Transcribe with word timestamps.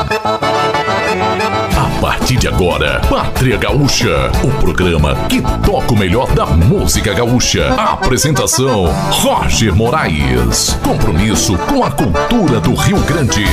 A 0.00 2.00
partir 2.00 2.36
de 2.36 2.46
agora, 2.46 3.00
Pátria 3.10 3.56
Gaúcha, 3.56 4.30
o 4.44 4.50
programa 4.60 5.16
que 5.28 5.42
toca 5.66 5.92
o 5.92 5.98
melhor 5.98 6.32
da 6.34 6.46
música 6.46 7.12
gaúcha. 7.12 7.74
Apresentação: 7.74 8.86
Roger 9.10 9.74
Moraes. 9.74 10.78
Compromisso 10.84 11.58
com 11.58 11.82
a 11.82 11.90
cultura 11.90 12.60
do 12.60 12.76
Rio 12.76 13.00
Grande. 13.00 13.44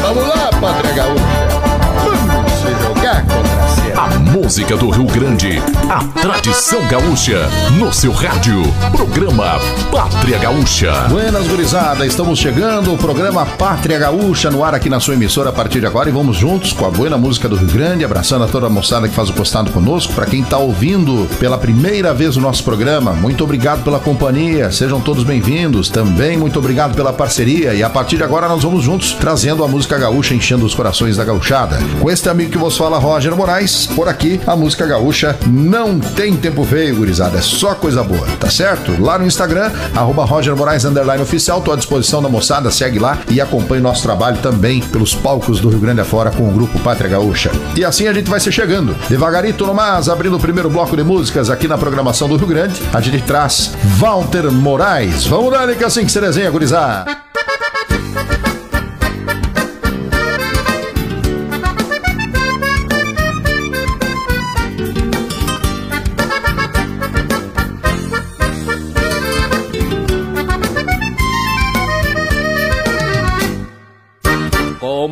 Vamos 0.00 0.28
lá, 0.28 0.48
Pátria 0.60 0.92
Gaúcha. 0.92 1.79
Vamos 2.04 2.52
jogar 2.82 3.24
contra 3.26 3.60
a 3.60 3.80
a 4.00 4.08
música 4.18 4.78
do 4.78 4.88
Rio 4.88 5.04
Grande, 5.04 5.62
a 5.90 6.02
tradição 6.20 6.80
gaúcha, 6.88 7.46
no 7.78 7.92
seu 7.92 8.12
rádio. 8.12 8.62
Programa 8.92 9.58
Pátria 9.90 10.38
Gaúcha. 10.38 10.90
Buenas, 11.10 11.46
gurizada, 11.46 12.06
estamos 12.06 12.38
chegando. 12.38 12.94
O 12.94 12.96
programa 12.96 13.44
Pátria 13.44 13.98
Gaúcha 13.98 14.50
no 14.50 14.64
ar 14.64 14.74
aqui 14.74 14.88
na 14.88 15.00
sua 15.00 15.14
emissora 15.14 15.50
a 15.50 15.52
partir 15.52 15.80
de 15.80 15.86
agora 15.86 16.08
e 16.08 16.12
vamos 16.12 16.38
juntos 16.38 16.72
com 16.72 16.86
a 16.86 16.90
boa 16.90 17.18
música 17.18 17.46
do 17.46 17.56
Rio 17.56 17.68
Grande, 17.68 18.02
abraçando 18.02 18.44
a 18.44 18.48
toda 18.48 18.68
a 18.68 18.70
moçada 18.70 19.06
que 19.06 19.14
faz 19.14 19.28
o 19.28 19.34
postado 19.34 19.70
conosco. 19.70 20.14
Para 20.14 20.24
quem 20.24 20.40
está 20.40 20.56
ouvindo 20.56 21.28
pela 21.38 21.58
primeira 21.58 22.14
vez 22.14 22.38
o 22.38 22.40
nosso 22.40 22.64
programa, 22.64 23.12
muito 23.12 23.44
obrigado 23.44 23.84
pela 23.84 24.00
companhia, 24.00 24.70
sejam 24.70 25.00
todos 25.00 25.24
bem-vindos. 25.24 25.90
Também 25.90 26.38
muito 26.38 26.58
obrigado 26.58 26.94
pela 26.94 27.12
parceria 27.12 27.74
e 27.74 27.82
a 27.82 27.90
partir 27.90 28.16
de 28.16 28.24
agora 28.24 28.48
nós 28.48 28.62
vamos 28.62 28.82
juntos 28.82 29.12
trazendo 29.12 29.62
a 29.62 29.68
música 29.68 29.98
gaúcha, 29.98 30.34
enchendo 30.34 30.64
os 30.64 30.74
corações 30.74 31.18
da 31.18 31.24
gauchada. 31.24 31.78
Com 32.00 32.10
este 32.10 32.28
amigo 32.28 32.50
que 32.50 32.58
vos 32.58 32.76
fala, 32.76 32.98
Roger 32.98 33.34
Moraes, 33.34 33.86
por 33.86 34.08
aqui, 34.08 34.40
a 34.46 34.56
música 34.56 34.86
gaúcha 34.86 35.36
não 35.46 35.98
tem 35.98 36.36
tempo 36.36 36.64
feio, 36.64 36.96
gurizada. 36.96 37.38
É 37.38 37.42
só 37.42 37.74
coisa 37.74 38.02
boa, 38.02 38.26
tá 38.38 38.50
certo? 38.50 39.00
Lá 39.02 39.18
no 39.18 39.26
Instagram, 39.26 39.70
arroba 39.94 40.24
Roger 40.24 40.56
Moraes 40.56 40.84
Underline 40.84 41.22
Oficial, 41.22 41.60
tô 41.60 41.72
à 41.72 41.76
disposição 41.76 42.22
da 42.22 42.28
moçada, 42.28 42.70
segue 42.70 42.98
lá 42.98 43.18
e 43.28 43.40
acompanhe 43.40 43.82
nosso 43.82 44.02
trabalho 44.02 44.38
também 44.38 44.80
pelos 44.80 45.14
palcos 45.14 45.60
do 45.60 45.68
Rio 45.68 45.80
Grande 45.80 46.00
afora 46.00 46.30
com 46.30 46.48
o 46.48 46.52
grupo 46.52 46.78
Pátria 46.80 47.10
Gaúcha. 47.10 47.50
E 47.76 47.84
assim 47.84 48.06
a 48.06 48.12
gente 48.12 48.30
vai 48.30 48.40
se 48.40 48.50
chegando. 48.50 48.94
Devagarito 49.08 49.66
nomás, 49.66 50.08
abrindo 50.08 50.36
o 50.36 50.40
primeiro 50.40 50.70
bloco 50.70 50.96
de 50.96 51.02
músicas 51.02 51.50
aqui 51.50 51.68
na 51.68 51.78
programação 51.78 52.28
do 52.28 52.36
Rio 52.36 52.46
Grande, 52.46 52.80
a 52.92 53.00
gente 53.00 53.22
traz 53.24 53.72
Walter 53.98 54.50
Moraes. 54.50 55.26
Vamos 55.26 55.52
lá, 55.52 55.66
que 55.74 55.84
assim 55.84 56.04
que 56.04 56.12
se 56.12 56.20
desenha, 56.20 56.50
gurizada. 56.50 57.20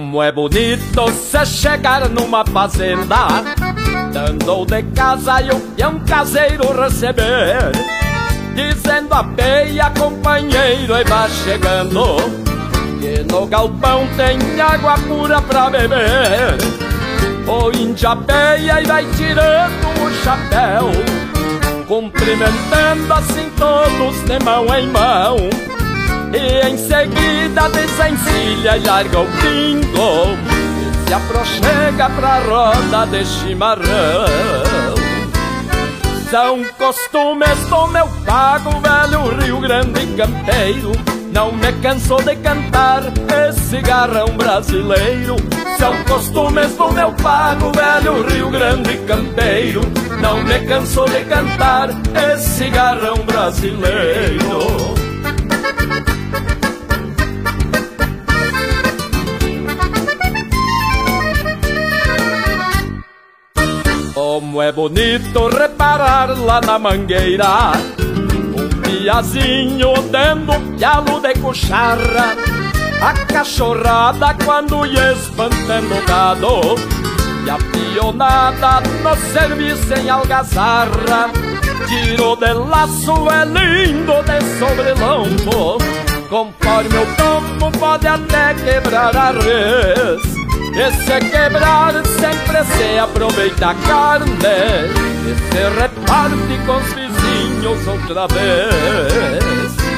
Como 0.09 0.23
é 0.23 0.33
bonito 0.33 1.13
se 1.13 1.45
chegar 1.45 2.09
numa 2.09 2.43
fazenda 2.43 3.45
Dando 4.11 4.65
de 4.65 4.83
casa 4.95 5.43
e 5.43 5.55
peão 5.77 6.01
caseiro 6.01 6.73
receber 6.73 7.73
Dizendo 8.55 9.13
a 9.13 9.23
peia, 9.23 9.91
companheiro, 9.91 10.97
e 10.97 11.05
vai 11.05 11.29
chegando 11.29 12.17
Que 12.99 13.23
no 13.31 13.47
galpão 13.49 14.09
tem 14.17 14.59
água 14.59 14.95
pura 15.07 15.43
pra 15.43 15.69
beber. 15.69 16.57
O 17.47 17.71
índio 17.77 18.09
apeia 18.09 18.81
e 18.81 18.87
vai 18.87 19.05
tirando 19.15 19.89
o 20.03 20.25
chapéu 20.25 20.91
Cumprimentando 21.87 23.13
assim 23.13 23.51
todos 23.59 24.23
de 24.23 24.43
mão 24.43 24.75
em 24.75 24.87
mão 24.87 25.78
e 26.33 26.69
em 26.69 26.77
seguida 26.77 27.69
desencilha 27.71 28.77
e 28.77 28.87
larga 28.87 29.21
o 29.21 29.27
pingo 29.27 30.37
E 30.81 31.09
se 31.09 31.15
aproxega 31.15 32.11
pra 32.11 32.41
roda 32.41 33.07
de 33.07 33.25
chimarrão. 33.25 34.99
São 36.31 36.63
costumes 36.77 37.59
do 37.71 37.87
meu 37.87 38.07
pago 38.27 38.71
velho 38.81 39.41
Rio 39.41 39.61
Grande 39.61 40.07
campeiro. 40.15 40.93
Não 41.33 41.53
me 41.53 41.73
canso 41.81 42.17
de 42.17 42.37
cantar 42.37 43.03
esse 43.49 43.81
garrão 43.81 44.29
brasileiro. 44.37 45.37
São 45.79 45.95
costumes 46.05 46.75
do 46.75 46.93
meu 46.93 47.13
pago 47.13 47.73
velho 47.73 48.29
Rio 48.29 48.51
Grande 48.51 48.99
campeiro. 49.07 49.81
Não 50.21 50.43
me 50.43 50.59
canso 50.67 51.05
de 51.07 51.25
cantar 51.25 51.89
esse 52.35 52.69
garrão 52.69 53.17
brasileiro 53.25 54.98
Como 64.59 64.67
é 64.67 64.73
bonito 64.73 65.47
reparar 65.57 66.37
lá 66.37 66.61
na 66.61 66.81
mangueira. 66.81 67.75
Um 68.57 68.69
piazinho 68.83 69.93
dando 70.11 70.77
pialo 70.77 71.21
de 71.21 71.33
cucharra 71.35 72.35
A 73.01 73.13
cachorrada 73.33 74.35
quando 74.45 74.85
ia 74.85 75.13
espantando 75.13 75.95
o 75.95 76.05
gado. 76.05 76.75
E 77.47 77.51
a 77.51 77.57
pionada 77.71 78.81
no 79.01 79.17
serviço 79.33 79.95
em 79.95 80.11
algazarra 80.11 81.31
Tiro 81.87 82.35
de 82.35 82.53
laço 82.53 83.15
é 83.31 83.45
lindo 83.45 84.13
de 84.25 84.59
sobrelombo 84.59 85.79
Conforme 86.29 86.99
o 86.99 87.07
tombo 87.15 87.79
pode 87.79 88.09
até 88.09 88.55
quebrar 88.55 89.17
a 89.17 89.31
res 89.31 90.38
esse 90.81 91.13
é 91.13 91.19
quebrar 91.19 91.93
sempre 92.07 92.65
se 92.65 92.99
aproveita 92.99 93.71
a 93.71 93.75
carne. 93.75 94.35
E 95.27 95.35
se 95.35 95.81
reparte 95.81 96.59
com 96.65 96.77
os 96.77 96.93
vizinhos 96.95 97.87
outra 97.89 98.27
vez. 98.29 99.89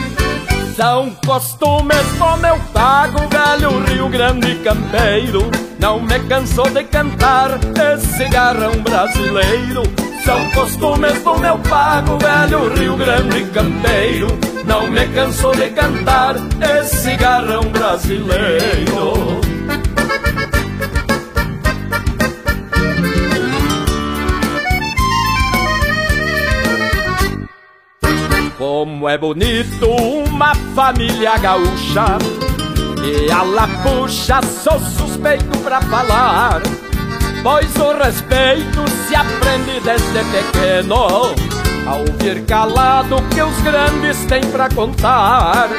São 0.75 1.11
costumes 1.27 2.13
como 2.19 2.47
eu 2.47 2.59
pago, 2.73 3.19
velho 3.29 3.85
Rio 3.85 4.09
Grande 4.09 4.55
campeiro. 4.65 5.51
Não 5.79 6.01
me 6.01 6.19
canso 6.21 6.63
de 6.71 6.85
cantar 6.85 7.59
esse 7.95 8.25
garrão 8.31 8.73
brasileiro. 8.81 9.83
São 10.25 10.51
costumes 10.53 11.23
do 11.23 11.39
meu 11.39 11.59
pago, 11.59 12.17
velho 12.19 12.75
Rio 12.75 12.97
Grande 12.97 13.45
campeiro. 13.51 14.29
Não 14.65 14.91
me 14.91 15.07
canso 15.09 15.51
de 15.53 15.69
cantar 15.71 16.37
esse 16.79 17.15
garrão 17.17 17.65
brasileiro 17.65 19.30
Como 28.61 29.09
é 29.09 29.17
bonito 29.17 29.89
uma 29.89 30.55
família 30.75 31.39
gaúcha 31.39 32.19
E 33.03 33.33
a 33.33 33.41
lapuxa 33.41 34.43
sou 34.43 34.79
suspeito 34.79 35.59
pra 35.61 35.81
falar 35.81 36.61
Pois 37.43 37.75
o 37.77 37.95
respeito 37.95 38.85
se 39.09 39.17
aprende 39.17 39.81
desde 39.81 40.25
pequeno 40.25 41.35
A 41.87 41.95
ouvir 42.07 42.45
calado 42.45 43.17
que 43.35 43.41
os 43.41 43.59
grandes 43.63 44.27
têm 44.27 44.43
pra 44.51 44.69
contar. 44.69 45.71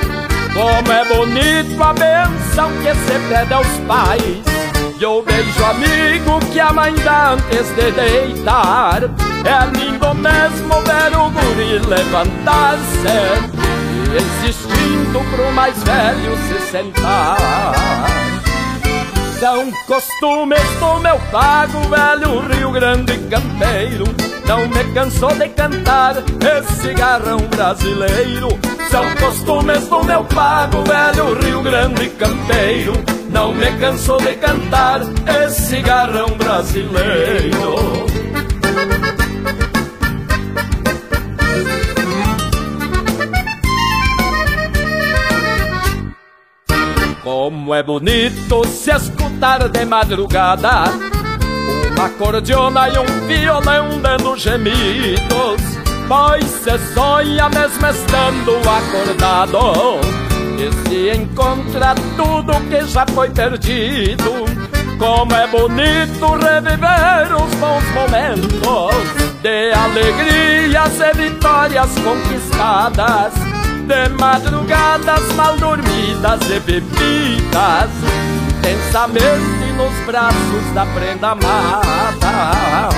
Como 0.52 0.92
é 0.92 1.06
bonito 1.06 1.84
a 1.84 1.94
benção 1.94 2.72
que 2.82 2.96
se 2.96 3.20
pede 3.30 3.54
aos 3.54 3.68
pais 3.88 4.51
E 5.02 5.06
o 5.06 5.20
beijo 5.24 5.66
amigo 5.66 6.40
que 6.52 6.60
a 6.60 6.72
mãe 6.72 6.94
dá 7.04 7.32
antes 7.32 7.70
de 7.70 7.92
deitar. 7.92 9.02
É 9.02 9.66
lindo 9.76 10.14
mesmo 10.14 10.76
ver 10.84 11.18
o 11.18 11.28
guri 11.32 11.80
levantar-se. 11.88 13.08
E 14.14 14.22
insistindo 14.22 15.20
pro 15.32 15.52
mais 15.54 15.82
velho 15.82 16.38
se 16.48 16.70
sentar. 16.70 18.06
São 19.40 19.72
costumes 19.88 20.70
do 20.80 21.00
meu 21.00 21.20
pago 21.32 21.80
velho 21.90 22.40
Rio 22.54 22.72
Grande 22.72 23.18
campeiro. 23.28 24.04
Não 24.46 24.68
me 24.68 24.84
cansou 24.94 25.34
de 25.34 25.50
cantar 25.50 26.18
esse 26.18 26.94
garrão 26.94 27.40
brasileiro. 27.40 28.50
São 28.92 29.04
costumes 29.16 29.88
do 29.88 30.04
meu 30.04 30.24
pago 30.26 30.84
velho 30.84 31.34
Rio 31.40 31.64
Grande 31.64 32.08
campeiro 32.10 33.21
Não 33.32 33.54
me 33.54 33.72
cansou 33.80 34.18
de 34.18 34.36
cantar 34.36 35.02
esse 35.46 35.82
garrão 35.82 36.28
brasileiro. 36.38 38.06
Como 47.24 47.74
é 47.74 47.82
bonito 47.82 48.68
se 48.68 48.92
escutar 48.92 49.70
de 49.70 49.86
madrugada 49.86 50.86
Uma 51.92 52.10
cordiona 52.10 52.90
e 52.90 52.98
um 52.98 53.28
violão 53.28 54.02
dando 54.02 54.36
gemidos. 54.36 55.62
Pois 56.08 56.44
se 56.44 56.94
sonha 56.94 57.48
mesmo 57.48 57.88
estando 57.88 58.58
acordado 58.68 60.31
E 60.62 60.72
se 60.88 61.10
encontra 61.18 61.96
tudo 62.16 62.54
que 62.70 62.86
já 62.86 63.04
foi 63.16 63.32
perdido 63.32 64.46
Como 65.00 65.34
é 65.34 65.48
bonito 65.48 66.36
reviver 66.36 67.36
os 67.36 67.52
bons 67.56 67.84
momentos 67.96 69.32
de 69.42 69.72
alegrias 69.74 71.00
e 71.00 71.18
vitórias 71.18 71.90
conquistadas, 72.04 73.34
de 73.88 74.10
madrugadas 74.20 75.34
mal 75.34 75.58
dormidas 75.58 76.40
e 76.48 76.60
bebidas, 76.60 77.90
intensamente 78.60 79.74
nos 79.76 80.06
braços 80.06 80.74
da 80.76 80.86
prenda 80.86 81.30
amada. 81.30 82.90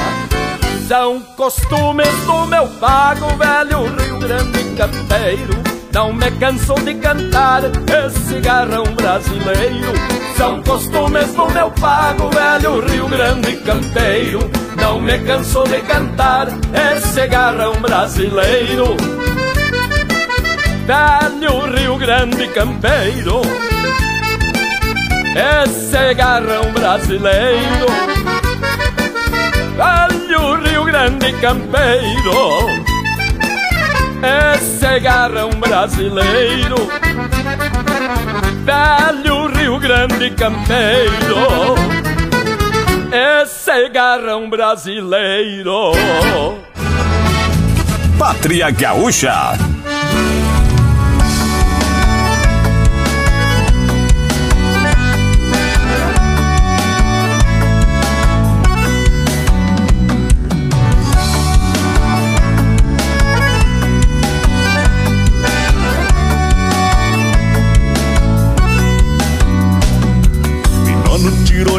São 0.85 1.21
costumes 1.37 2.13
do 2.25 2.45
meu 2.45 2.67
pago 2.67 3.27
velho 3.37 3.85
Rio 3.95 4.19
Grande 4.19 4.75
campeiro 4.75 5.72
não 5.93 6.11
me 6.11 6.29
canso 6.31 6.73
de 6.73 6.95
cantar 6.95 7.61
esse 7.65 8.39
garrão 8.39 8.83
brasileiro. 8.95 9.93
São 10.35 10.61
costumes 10.63 11.31
do 11.35 11.47
meu 11.51 11.69
pago, 11.71 12.29
velho 12.31 12.79
Rio 12.81 13.07
Grande 13.07 13.55
campeiro. 13.57 14.39
Não 14.75 14.99
me 14.99 15.19
canso 15.19 15.63
de 15.65 15.79
cantar 15.81 16.47
esse 16.95 17.27
garrão 17.27 17.73
brasileiro. 17.79 18.97
Velho 20.87 21.75
Rio 21.77 21.97
Grande 21.97 22.47
campeiro. 22.47 23.41
Esse 25.63 26.13
garrão 26.15 26.71
brasileiro. 26.73 27.85
Velho 29.77 30.55
Rio 30.63 30.83
Grande 30.85 31.33
campeiro 31.33 32.82
esse 34.23 34.99
garrão 34.99 35.49
brasileiro, 35.51 36.75
velho 38.63 39.47
Rio 39.47 39.79
Grande 39.79 40.31
campeiro, 40.31 41.75
esse 43.11 43.89
garrão 43.89 44.49
brasileiro. 44.49 45.91
Pátria 48.17 48.69
Gaúcha 48.71 49.72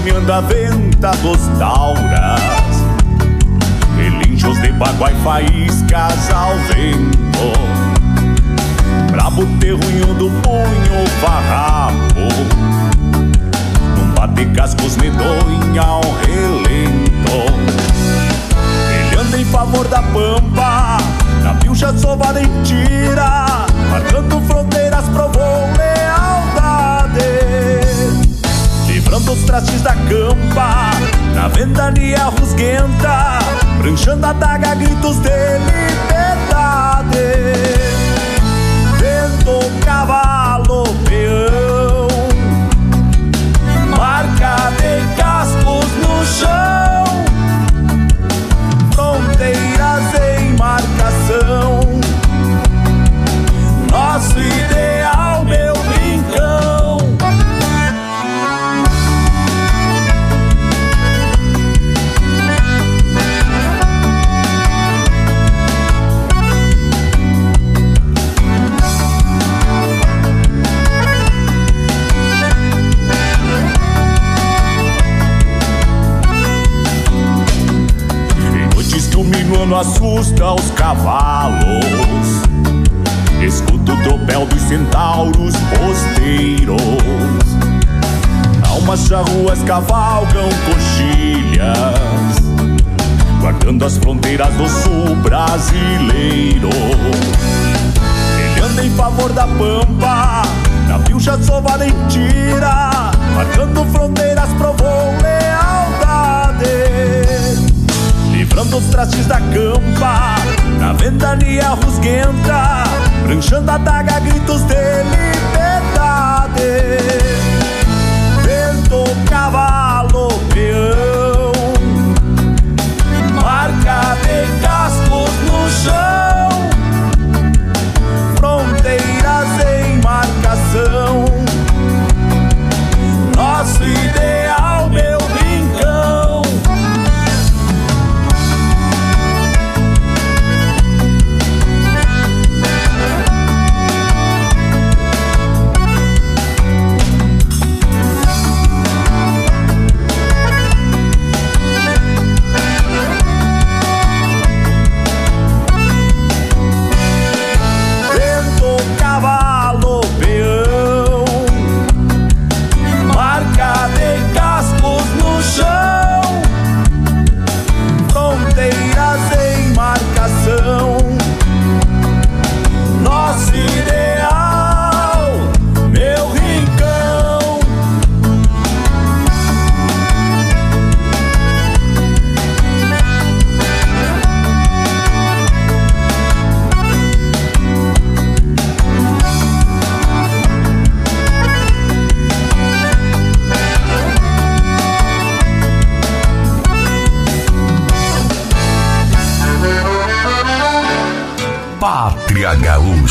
tironeando 0.04 0.32
a 0.32 0.40
venta 0.42 1.10
dos 1.22 1.38
tauras. 1.58 2.40
Relinchos 3.96 4.60
de 4.60 4.70
baguá 4.72 5.10
e 5.10 5.14
faíscas 5.22 6.30
ao 6.30 6.56
vento. 6.68 7.52
Brabo 9.10 9.46
terrunho 9.58 10.14
do 10.14 10.30
punho 10.42 11.08
farrapo. 11.20 12.28
Num 13.96 14.12
bate 14.14 14.44
cascos 14.54 14.96
medonha 14.96 15.82
ao 15.82 16.02
relento. 16.02 16.84
Ele 18.90 19.20
anda 19.20 19.38
em 19.38 19.44
favor 19.46 19.88
da 19.88 20.02
pampa 20.02 20.98
Na 21.42 21.54
pilcha 21.54 21.92
sovada 21.96 22.40
em 22.40 22.62
tira 22.62 23.46
Marcando 23.90 24.40
fronteiras 24.46 25.04
provou 25.08 25.74
livrando 29.14 29.32
os 29.32 29.44
trastes 29.44 29.80
da 29.82 29.94
campa, 29.94 30.90
na 31.34 31.48
ventania 31.48 32.24
rusguenta, 32.24 33.38
pranchando 33.78 34.26
a 34.26 34.32
daga, 34.32 34.74
gritos 34.74 35.18
de 35.18 35.58
liberdade. 35.58 37.14
Vento, 38.98 39.84
cavalo, 39.84 40.43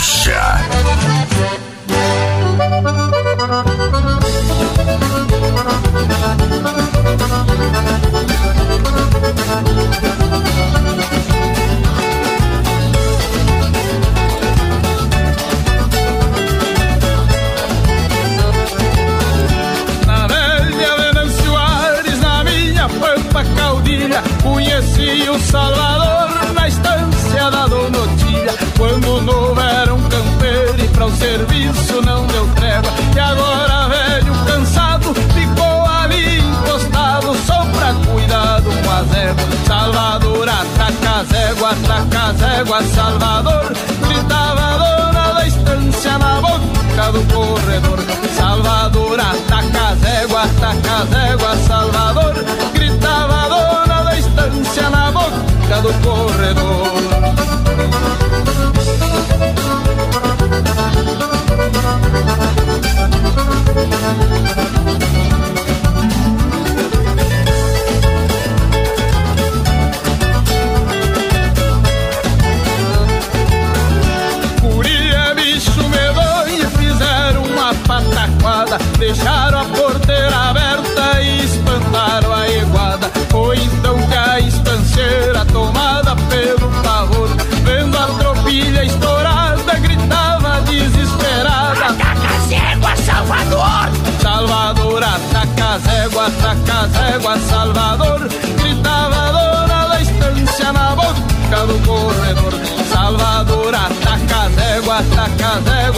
Show. 0.04 0.43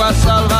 As 0.08 0.24
éguas, 0.24 0.55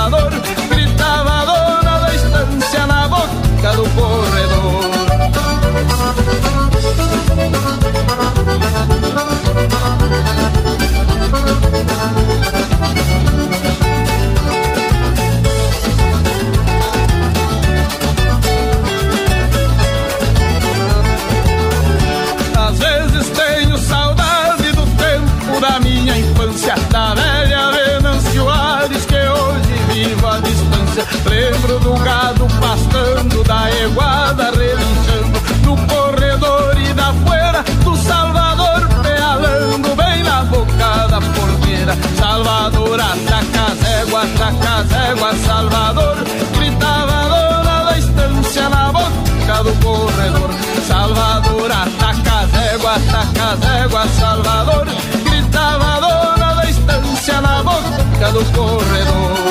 Lembro 31.30 31.80
do 31.80 31.94
gado 32.04 32.48
pastando, 32.60 33.44
da 33.44 33.70
eguada 33.72 34.52
relinchando, 34.52 35.40
do 35.64 35.76
corredor 35.88 36.78
e 36.78 36.94
da 36.94 37.14
poeira, 37.26 37.64
do 37.84 37.96
Salvador 37.98 38.88
pealando 39.02 39.96
bem 39.96 40.24
na 40.24 40.44
boca 40.44 41.08
da 41.08 41.20
porteira. 41.22 41.98
Salvador, 42.18 43.00
ataca 43.00 43.72
as 43.72 43.84
éguas, 44.02 44.42
ataca 44.42 44.76
as 44.82 44.92
éguas, 45.10 45.38
Salvador, 45.46 46.18
gritava 46.58 47.12
a 47.12 47.28
dona 47.28 47.84
da 47.86 47.98
estância 47.98 48.70
na 48.70 48.92
boca 48.92 49.64
do 49.64 49.74
corredor. 49.84 50.50
Salvador, 50.88 51.72
ataca 51.72 52.40
as 52.42 52.54
éguas, 52.54 52.98
ataca 52.98 53.54
as 53.54 53.62
éguas, 53.84 54.12
Salvador, 54.12 54.86
gritava 55.24 55.86
a 55.86 56.00
dona 56.00 56.54
da 56.56 56.70
estância 56.70 57.42
na 57.42 57.64
boca 57.64 58.32
do 58.32 58.46
corredor. 58.54 59.46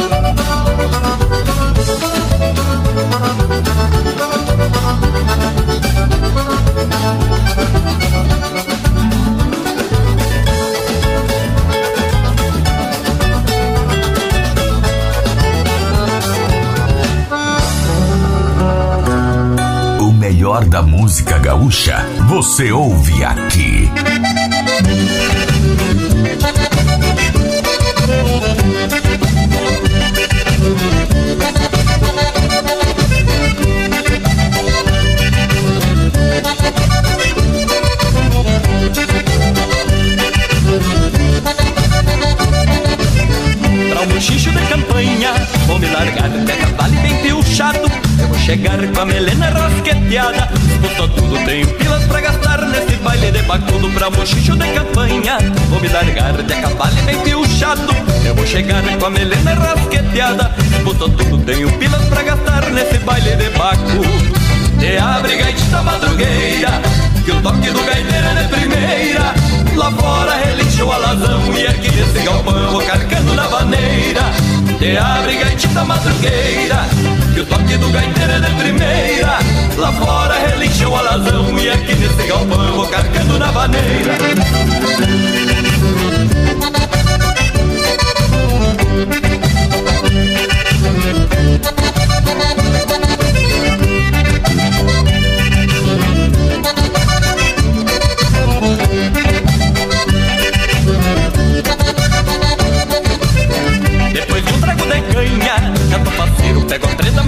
O 3.15 3.17
melhor 20.13 20.65
da 20.65 20.83
música 20.83 21.39
gaúcha 21.39 22.05
você 22.29 22.73
ouve 22.73 23.23
aqui. 23.23 23.89
Pra 44.05 44.13
um 44.13 44.17
bochicho 44.17 44.51
de 44.51 44.67
campanha. 44.67 45.33
Vou 45.67 45.79
me 45.79 45.87
largar 45.87 46.29
de 46.29 46.53
cavalo 46.53 46.95
e 46.95 46.97
bem 46.99 47.23
piochado. 47.23 47.91
Eu 48.19 48.29
vou 48.29 48.39
chegar 48.39 48.77
com 48.87 49.01
a 49.01 49.05
melena 49.07 49.49
rasqueteada 49.49 50.49
Disposto 50.53 51.05
a 51.05 51.09
tudo, 51.09 51.45
tenho 51.45 51.67
pilas 51.67 52.05
pra 52.05 52.21
gastar 52.21 52.61
Nesse 52.67 52.97
baile 52.97 53.33
de 53.33 53.43
bacudo 53.43 53.89
pra 53.91 54.11
bochicho 54.11 54.57
de 54.57 54.69
campanha. 54.73 55.39
Vou 55.71 55.81
me 55.81 55.89
largar 55.89 56.35
de 56.35 56.55
cavalo 56.55 56.99
e 56.99 57.03
bem 57.03 57.19
piochado. 57.21 57.97
Eu 58.27 58.35
vou 58.35 58.47
chegar 58.47 58.83
com 58.83 59.07
a 59.07 59.11
melena 59.11 59.55
rasqueteada 59.55 60.55
Disposto 60.59 61.07
a 61.07 61.09
tudo, 61.09 61.39
tenho 61.39 61.73
pilas 61.79 62.05
pra 62.05 62.23
gastar 62.23 62.71
Nesse 62.71 62.99
baile 62.99 63.37
de 63.37 63.49
bacudo. 63.51 64.35
E 64.83 64.99
abre 64.99 65.37
gaitita 65.37 65.83
madrugueira 65.83 66.83
Que 67.25 67.31
o 67.31 67.41
toque 67.41 67.71
do 67.71 67.83
gaiteiro 67.83 68.27
é 68.27 68.43
de 68.43 68.49
primeira 68.49 69.64
Lá 69.77 69.91
fora 69.91 70.35
relincha 70.37 70.85
o 70.85 70.93
alazão 70.93 71.53
E 71.57 71.67
aqui 71.67 71.91
nesse 71.91 72.25
galpão 72.25 72.79
carcando 72.87 73.35
na 73.35 73.47
vaneira 73.49 74.23
Te 74.79 74.97
abre 74.97 75.37
gaitita 75.37 75.85
madrugueira 75.85 76.85
Que 77.35 77.41
o 77.41 77.47
toque 77.47 77.77
do 77.77 77.91
gaiteiro 77.91 78.33
é 78.33 78.41
de 78.41 78.55
primeira. 78.55 79.39
Lá 79.77 79.93
fora 79.93 80.35
relincha 80.35 80.89
o 80.89 80.97
alazão 80.97 81.59
E 81.59 81.69
aqui 81.71 81.95
nesse 81.95 82.29
galpão 82.29 82.87
carcando 82.87 83.39
na 83.39 83.51
vaneira 83.51 84.15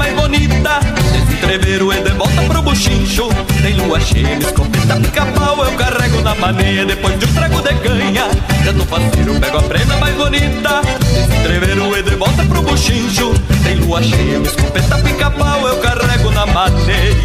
a 0.06 0.12
mais 0.12 0.14
bonita. 0.14 0.80
Desse 1.12 1.34
entreveiro 1.34 1.92
e 1.92 2.00
de 2.00 2.10
volta 2.10 2.42
pro 2.42 2.62
buchincho. 2.62 3.28
Tem 3.62 3.74
lua 3.74 4.00
cheia, 4.00 4.38
escopeta, 4.38 4.96
pica-pau, 4.96 5.64
eu 5.64 5.72
carrego 5.72 6.20
na 6.22 6.34
maneia. 6.34 6.84
Depois 6.84 7.18
de 7.18 7.24
um 7.26 7.32
trago 7.34 7.60
de 7.62 7.74
canha, 7.74 8.28
já 8.64 8.72
tô 8.72 8.84
faceiro, 8.84 9.40
pego 9.40 9.58
a 9.58 9.62
prenda 9.62 9.96
mais 9.96 10.14
bonita. 10.14 10.82
Desse 11.12 11.40
entreveiro 11.40 11.96
e 11.96 12.02
de 12.02 12.14
volta 12.16 12.44
pro 12.44 12.62
buchincho. 12.62 13.34
Tem 13.64 13.76
lua 13.76 14.02
cheia, 14.02 14.38
escopeta, 14.38 14.98
pica-pau, 14.98 15.66
eu 15.66 15.76
carrego 15.78 16.30
na 16.30 16.46
maneia. 16.46 17.16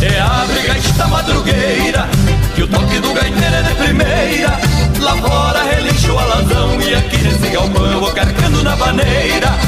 É 0.00 0.20
abre 0.20 0.60
gaita 0.60 1.08
madrugueira, 1.08 2.08
que 2.54 2.62
o 2.62 2.68
toque 2.68 3.00
do 3.00 3.12
gaiteiro 3.12 3.54
é 3.54 3.62
de 3.62 3.74
primeira. 3.74 4.60
Lá 5.00 5.16
fora 5.16 5.62
relincha 5.64 6.12
o 6.12 6.18
alazão 6.18 6.80
e 6.80 6.94
aqui 6.94 7.18
nesse 7.18 7.48
galpão 7.48 7.86
eu 7.86 8.00
vou 8.00 8.12
carcando 8.12 8.62
na 8.62 8.74
vaneira. 8.76 9.58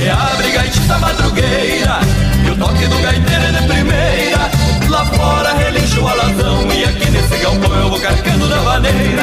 E 0.00 0.08
abre 0.08 0.50
gaitita 0.50 0.98
madrugueira, 0.98 2.00
e 2.44 2.50
o 2.50 2.56
toque 2.56 2.86
do 2.86 2.98
gaiteiro 2.98 3.44
é 3.44 3.52
de 3.52 3.66
primeira. 3.66 4.50
Lá 4.88 5.04
fora 5.06 5.54
relincha 5.54 6.00
o 6.00 6.08
alazão 6.08 6.72
e 6.72 6.84
aqui 6.84 7.10
nesse 7.10 7.36
galpão 7.38 7.74
eu 7.74 7.90
vou 7.90 8.00
carcando 8.00 8.46
na 8.48 8.58
vaneira. 8.58 9.22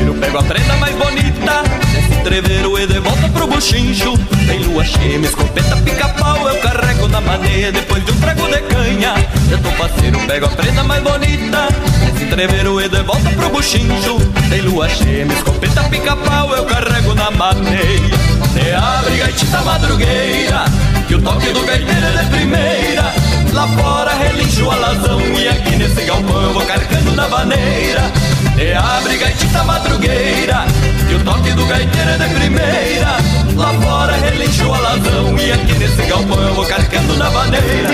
Parceiro, 0.00 0.14
pego 0.14 0.38
a 0.38 0.42
prenda 0.42 0.76
mais 0.76 0.94
bonita. 0.96 1.62
Desse 1.92 2.14
entreveiro 2.14 2.78
e 2.78 2.86
de 2.86 3.00
volta 3.00 3.28
pro 3.28 3.46
buchincho. 3.46 4.18
Tem 4.46 4.58
lua 4.60 4.84
cheia, 4.84 5.18
minha 5.18 5.28
escopeta 5.28 5.76
pica-pau, 5.76 6.48
eu 6.48 6.56
carrego 6.60 7.08
na 7.08 7.20
maneia. 7.20 7.72
Depois 7.72 8.04
de 8.04 8.12
um 8.12 8.16
trago 8.16 8.46
de 8.48 8.60
canha, 8.62 9.14
Eu 9.50 9.58
tô 9.58 9.70
parceiro, 9.72 10.18
pego 10.26 10.46
a 10.46 10.48
prenda 10.48 10.84
mais 10.84 11.02
bonita 11.02 11.68
Esse 12.08 12.24
entreveiro 12.24 12.80
e 12.80 12.88
de 12.88 13.02
volta 13.02 13.30
pro 13.30 13.50
buchincho 13.50 14.18
Tem 14.48 14.60
lua 14.60 14.88
cheia, 14.88 15.24
me 15.24 15.34
escopeta, 15.34 15.82
pica-pau 15.84 16.54
Eu 16.54 16.64
carrego 16.66 17.14
na 17.14 17.30
maneia 17.32 18.16
Se 18.52 18.72
abre 18.72 19.16
gaitita 19.16 19.60
madrugueira 19.62 20.64
Que 21.08 21.16
o 21.16 21.22
toque 21.22 21.52
do 21.52 21.64
gaiteiro 21.66 22.06
é 22.06 22.22
de 22.22 22.30
primeira 22.30 23.14
Lá 23.52 23.66
fora 23.68 24.14
relincho 24.14 24.70
a 24.70 24.74
alazão 24.74 25.20
E 25.20 25.48
aqui 25.48 25.76
nesse 25.76 26.02
galpão 26.02 26.42
eu 26.42 26.52
vou 26.52 26.62
carcando 26.62 27.12
na 27.12 27.26
vaneira 27.26 28.29
Se 28.60 28.74
abre 28.74 29.16
gaitita 29.16 29.64
madrugueira 29.64 30.66
Que 31.08 31.14
o 31.14 31.24
toque 31.24 31.50
do 31.52 31.64
gaiteiro 31.64 32.10
é 32.10 32.18
de 32.18 32.34
primeira 32.34 33.16
Lá 33.56 33.72
fora 33.80 34.12
relincho 34.16 34.70
a 34.70 34.76
alazão 34.76 35.34
E 35.38 35.50
aqui 35.50 35.78
nesse 35.78 36.02
galpão 36.02 36.42
eu 36.42 36.54
vou 36.54 36.66
carcando 36.66 37.16
na 37.16 37.30
vaneira 37.30 37.88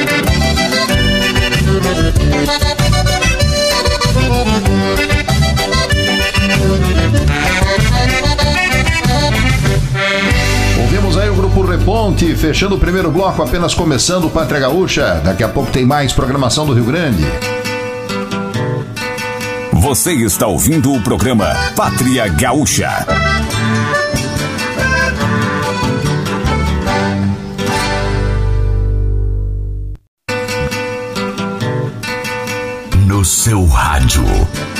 Ouvimos 10.80 11.16
aí 11.16 11.30
o 11.30 11.35
grupo 11.35 11.62
Reponte, 11.62 12.35
fechando 12.35 12.75
o 12.75 12.78
primeiro 12.78 13.12
bloco, 13.12 13.40
apenas 13.40 13.73
começando 13.73 14.25
o 14.25 14.30
Pátria 14.30 14.58
Gaúcha. 14.58 15.20
Daqui 15.25 15.44
a 15.44 15.49
pouco 15.49 15.70
tem 15.70 15.87
mais 15.87 16.12
programação 16.12 16.66
do 16.66 16.73
Rio 16.73 16.85
Grande. 16.85 17.25
Você 19.80 20.12
está 20.12 20.47
ouvindo 20.47 20.92
o 20.92 21.02
programa 21.02 21.54
Pátria 21.76 22.26
Gaúcha. 22.28 23.06
No 33.06 33.25
seu 33.25 33.66
rádio, 33.66 34.25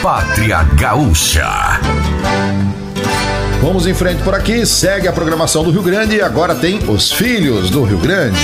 Pátria 0.03 0.62
Gaúcha. 0.62 1.47
Vamos 3.61 3.87
em 3.87 3.95
frente 3.95 4.23
por 4.23 4.35
aqui, 4.35 4.65
segue 4.65 5.07
a 5.07 5.12
programação 5.12 5.62
do 5.62 5.71
Rio 5.71 5.83
Grande 5.83 6.17
e 6.17 6.23
agora 6.23 6.55
tem 6.55 6.79
Os 6.88 7.12
Filhos 7.12 7.71
do 7.71 7.85
Rio 7.85 7.99
Grande. 7.99 8.41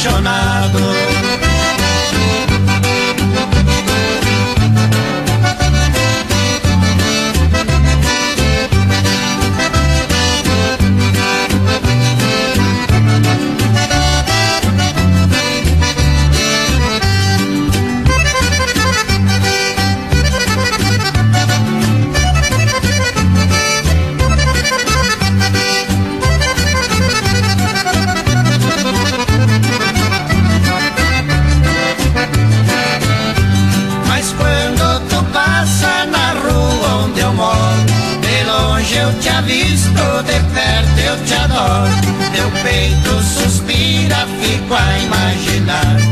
Apaixonado. 0.00 1.09
Teu 42.32 42.50
peito 42.62 43.22
suspira, 43.22 44.26
fico 44.40 44.74
a 44.74 44.98
imaginar. 44.98 46.09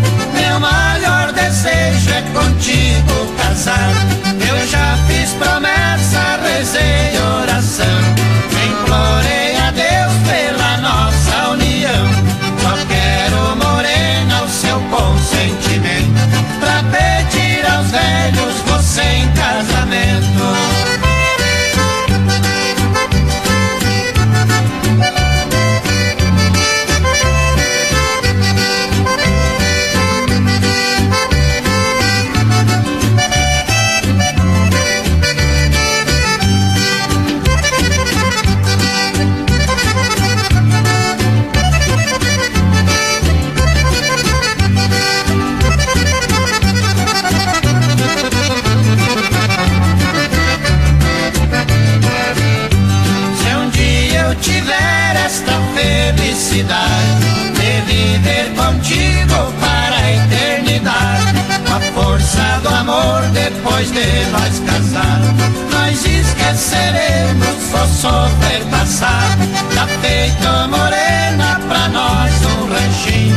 Tá 69.01 69.87
feito 70.01 70.49
morena 70.69 71.61
pra 71.69 71.89
nós 71.89 72.33
um 72.47 72.67
ranchinho 72.67 73.37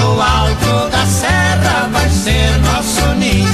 no 0.00 0.22
alto 0.22 0.90
da 0.90 1.04
serra 1.04 1.86
vai 1.92 2.08
ser 2.08 2.58
nosso 2.60 3.06
ninho. 3.18 3.46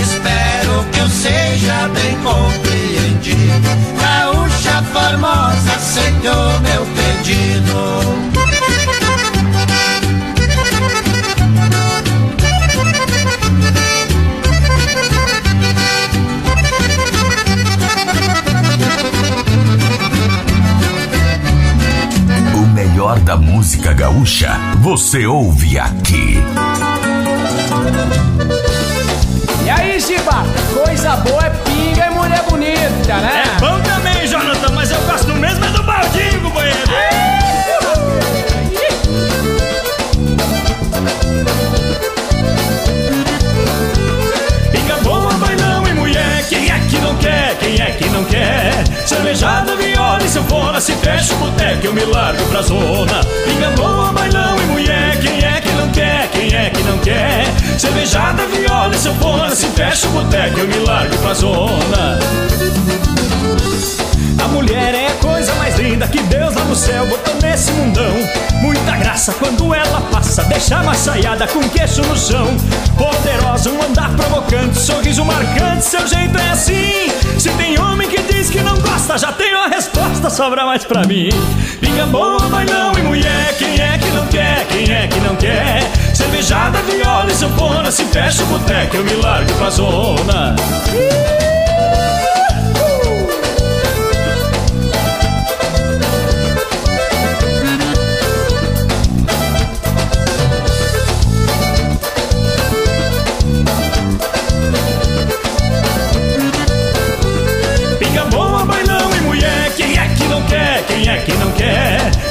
Espero 0.00 0.84
que 0.92 1.00
eu 1.00 1.08
seja 1.08 1.88
bem 1.88 2.16
compreendido. 2.22 3.68
Gaúcha 4.00 4.84
formosa, 4.92 5.72
aceitou 5.72 6.60
meu 6.60 6.86
pedido. 6.94 8.29
Música 23.70 23.92
gaúcha, 23.92 24.58
você 24.80 25.26
ouve 25.26 25.78
aqui. 25.78 26.38
E 29.64 29.70
aí, 29.70 30.00
Giba? 30.00 30.44
Coisa 30.74 31.14
boa 31.18 31.46
é 31.46 31.50
pinga 31.50 32.06
e 32.06 32.10
mulher 32.10 32.42
bonita, 32.50 33.16
né? 33.18 33.44
É 33.46 33.60
bom 33.60 33.80
também, 33.82 34.26
Jonathan, 34.26 34.72
mas 34.74 34.90
eu 34.90 35.00
gosto 35.02 35.32
mesmo 35.34 35.64
é 35.64 35.70
do 35.70 35.84
baldinho, 35.84 36.40
companheiro. 36.40 36.80
Que 47.92 48.08
não 48.08 48.24
quer? 48.24 48.84
Cervejada, 49.06 49.76
viola 49.76 50.22
e 50.24 50.28
sanfona 50.28 50.80
Se 50.80 50.92
fecha 50.94 51.32
o 51.34 51.38
boteco 51.38 51.86
eu 51.86 51.94
me 51.94 52.04
largo 52.04 52.42
pra 52.46 52.62
zona. 52.62 53.20
Pinga 53.44 53.70
bailão 54.12 54.56
e 54.58 54.66
mulher 54.66 55.18
Quem 55.20 55.38
é 55.38 55.60
que 55.60 55.70
não 55.72 55.88
quer, 55.90 56.28
quem 56.28 56.54
é 56.54 56.70
que 56.70 56.82
não 56.82 56.98
quer? 56.98 57.46
Cervejada, 57.78 58.46
viola 58.46 58.94
e 58.94 58.98
sanfona 58.98 59.54
Se 59.54 59.66
fecha 59.68 60.08
o 60.08 60.10
boteco 60.10 60.58
eu 60.58 60.66
me 60.66 60.78
largo 60.78 61.16
pra 61.18 61.34
zona 61.34 63.19
a 64.42 64.48
mulher 64.48 64.94
é 64.94 65.08
a 65.08 65.14
coisa 65.14 65.54
mais 65.54 65.78
linda 65.78 66.08
que 66.08 66.20
Deus 66.22 66.54
lá 66.54 66.64
no 66.64 66.74
céu 66.74 67.06
botou 67.06 67.34
nesse 67.42 67.70
mundão. 67.72 68.12
Muita 68.62 68.96
graça 68.96 69.32
quando 69.34 69.74
ela 69.74 70.00
passa, 70.12 70.42
deixa 70.44 70.78
a 70.78 70.82
maçaiada 70.82 71.46
com 71.46 71.60
queixo 71.68 72.02
no 72.02 72.16
chão. 72.16 72.46
Poderosa, 72.96 73.70
um 73.70 73.82
andar 73.82 74.10
provocante, 74.16 74.78
sorriso 74.78 75.24
marcante, 75.24 75.84
seu 75.84 76.06
jeito 76.06 76.38
é 76.38 76.50
assim. 76.50 77.10
Se 77.38 77.50
tem 77.50 77.78
homem 77.78 78.08
que 78.08 78.22
diz 78.22 78.50
que 78.50 78.60
não 78.60 78.78
gosta, 78.78 79.18
já 79.18 79.32
tenho 79.32 79.58
a 79.58 79.68
resposta, 79.68 80.30
sobra 80.30 80.64
mais 80.64 80.84
pra 80.84 81.06
mim. 81.06 81.28
Pinga 81.80 82.06
boa, 82.06 82.48
bailão 82.48 82.92
e 82.98 83.02
mulher, 83.02 83.56
quem 83.58 83.80
é 83.80 83.98
que 83.98 84.10
não 84.10 84.26
quer, 84.26 84.66
quem 84.66 84.92
é 84.92 85.06
que 85.06 85.20
não 85.20 85.36
quer? 85.36 85.82
Cervejada, 86.14 86.78
viola 86.82 87.30
e 87.30 87.34
sanfona, 87.34 87.90
se 87.90 88.04
fecha 88.04 88.42
o 88.42 88.46
boteco, 88.46 88.96
eu 88.96 89.04
me 89.04 89.14
largo 89.14 89.52
pra 89.54 89.70
zona. 89.70 90.56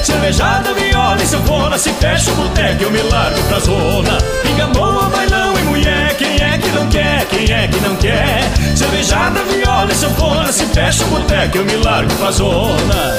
Cervejada, 0.02 0.72
viola 0.72 1.22
e 1.22 1.26
sanfona 1.26 1.76
Se 1.78 1.90
fecha 1.92 2.30
o 2.30 2.34
boteco 2.34 2.84
eu 2.84 2.90
me 2.90 3.02
largo 3.02 3.42
pra 3.44 3.58
zona. 3.60 4.18
Pinga 4.42 4.66
boa, 4.68 5.08
bailão 5.10 5.58
e 5.58 5.62
mulher 5.64 6.16
Quem 6.16 6.36
é 6.36 6.58
que 6.58 6.68
não 6.70 6.88
quer, 6.88 7.26
quem 7.26 7.50
é 7.52 7.68
que 7.68 7.80
não 7.80 7.96
quer? 7.96 8.50
Cervejada, 8.74 9.40
viola 9.44 9.90
e 9.92 9.94
sanfona 9.94 10.52
Se 10.52 10.64
fecha 10.66 11.04
o 11.04 11.08
boteco 11.08 11.58
eu 11.58 11.64
me 11.64 11.76
largo 11.76 12.12
pra 12.14 12.30
zona. 12.30 13.16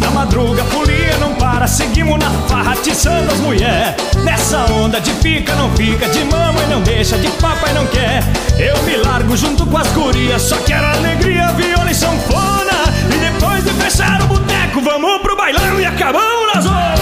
Na 0.00 0.10
madruga, 0.10 0.64
folia 0.64 1.16
não 1.18 1.34
para 1.36 1.66
Seguimos 1.66 2.18
na 2.18 2.30
farra, 2.48 2.72
atiçando 2.72 3.32
as 3.32 3.38
mulher. 3.38 3.96
Nessa 4.24 4.64
onda 4.72 5.00
de 5.00 5.12
pica 5.14 5.54
não 5.54 5.70
fica 5.76 6.08
De 6.08 6.24
mamãe 6.24 6.66
não 6.68 6.80
deixa, 6.82 7.16
de 7.18 7.28
papai 7.40 7.72
não 7.72 7.86
quer. 7.86 8.22
Eu 8.58 8.82
me 8.82 8.96
largo 8.96 9.36
junto 9.36 9.64
com 9.66 9.78
as 9.78 9.86
gurias 9.92 10.42
Só 10.42 10.56
quero 10.58 10.86
alegria, 10.86 11.52
viola 11.52 11.90
e 11.90 11.94
sanfona. 11.94 12.72
E 13.14 13.18
depois 13.18 13.64
de 13.64 13.70
fechar 13.70 14.20
o 14.22 14.26
boteco 14.26 14.55
vamos 14.86 15.20
pro 15.20 15.36
bailão 15.36 15.80
e 15.80 15.84
acabamos 15.84 16.54
na 16.54 16.60
zona. 16.60 16.94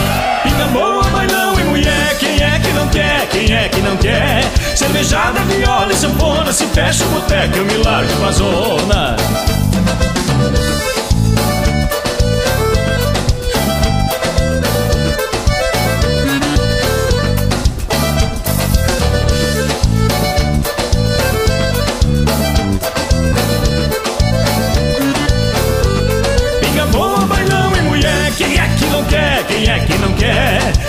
Pinga 0.42 0.64
boa, 0.68 1.05
bailão 1.11 1.61
e 1.61 1.64
mulher, 1.64 2.16
quem 2.18 2.42
é 2.42 2.59
que 2.59 2.73
não 2.73 2.88
quer, 2.88 3.29
quem 3.29 3.55
é 3.55 3.68
que 3.68 3.81
não 3.83 3.94
quer? 3.99 4.42
Cervejada, 4.75 5.38
viola 5.40 5.92
e 5.92 5.94
sanfona, 5.94 6.51
se 6.51 6.64
fecha 6.66 7.05
o 7.05 7.09
boteco 7.09 7.59
eu 7.59 7.64
me 7.66 7.77
largo 7.77 8.16
pra 8.16 8.33
zona. 8.33 9.16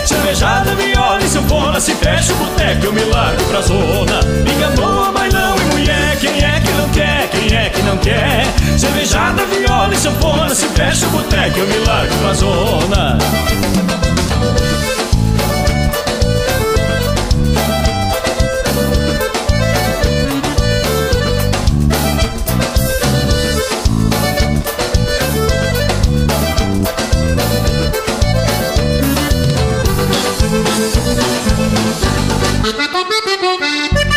Cervejada, 0.06 0.76
viola 0.76 1.20
e 1.22 1.28
sanfona 1.28 1.80
Se 1.80 1.96
fecha 1.96 2.34
o 2.34 2.36
boteco 2.38 2.86
eu 2.86 2.94
me 2.94 3.04
largo 3.06 3.44
pra 3.46 3.62
zona. 3.62 4.20
Liga 4.46 4.70
boa, 4.70 5.12
bailão 5.12 5.56
e 5.58 5.65
mulher. 5.74 6.18
Quem 6.20 6.44
é 6.44 6.60
que 6.60 6.72
não 6.74 6.89
quer, 6.89 7.30
quem 7.30 7.58
é 7.58 7.70
que 7.70 7.82
não 7.82 7.98
quer? 7.98 8.46
Cervejada, 8.78 9.44
viola 9.46 9.94
e 9.94 9.98
sanfona 9.98 10.54
Se 10.54 10.68
fecha 10.70 11.08
o 11.08 11.10
boteco 11.10 11.60
eu 11.60 11.68
me 11.68 11.78
largo 11.80 12.15
pra 12.18 12.34
zona 12.34 13.18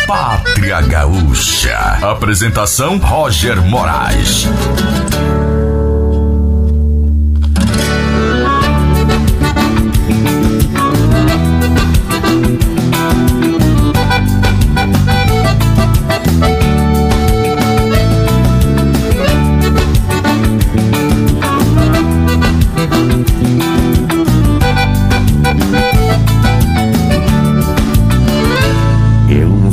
Pátria 0.09 0.81
Gaúcha. 0.81 1.77
Apresentação 2.01 2.97
Roger 2.97 3.61
Moraes. 3.61 4.47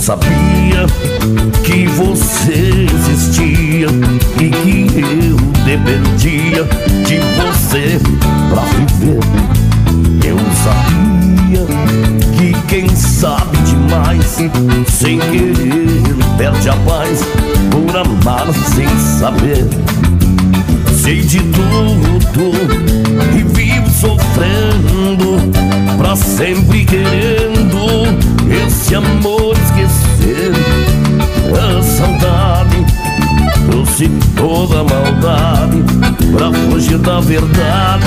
Sabia 0.07 0.87
que 1.65 1.89
você 1.89 2.87
existia 2.95 3.89
e 4.41 4.51
que 4.51 4.87
eu 5.01 5.37
dependia 5.65 6.63
de 7.05 7.19
você 7.35 7.99
pra 8.49 8.63
viver. 8.77 9.19
Eu 10.25 10.39
sabia 10.63 11.67
que 12.37 12.53
quem 12.69 12.89
sabe 12.95 13.57
demais, 13.65 14.39
sem 14.87 15.19
querer, 15.19 16.15
perde 16.39 16.69
a 16.69 16.77
paz 16.77 17.25
por 17.73 17.97
amar 17.97 18.47
sem 18.77 18.89
saber. 19.19 19.67
Sei 21.03 21.21
de 21.21 21.41
tudo 21.41 22.53
e 23.37 23.43
vivo 23.43 23.76
sofrendo, 23.97 25.39
pra 25.97 26.15
sempre 26.15 26.85
querendo 26.85 28.05
esse 28.67 28.95
amor 28.95 29.57
esquecer. 29.65 30.53
A 31.55 31.83
saudade 31.83 32.85
trouxe 33.71 34.09
toda 34.37 34.81
a 34.81 34.85
maldade 34.85 35.83
pra 36.31 36.53
fugir 36.53 36.99
da 36.99 37.21
verdade. 37.21 38.07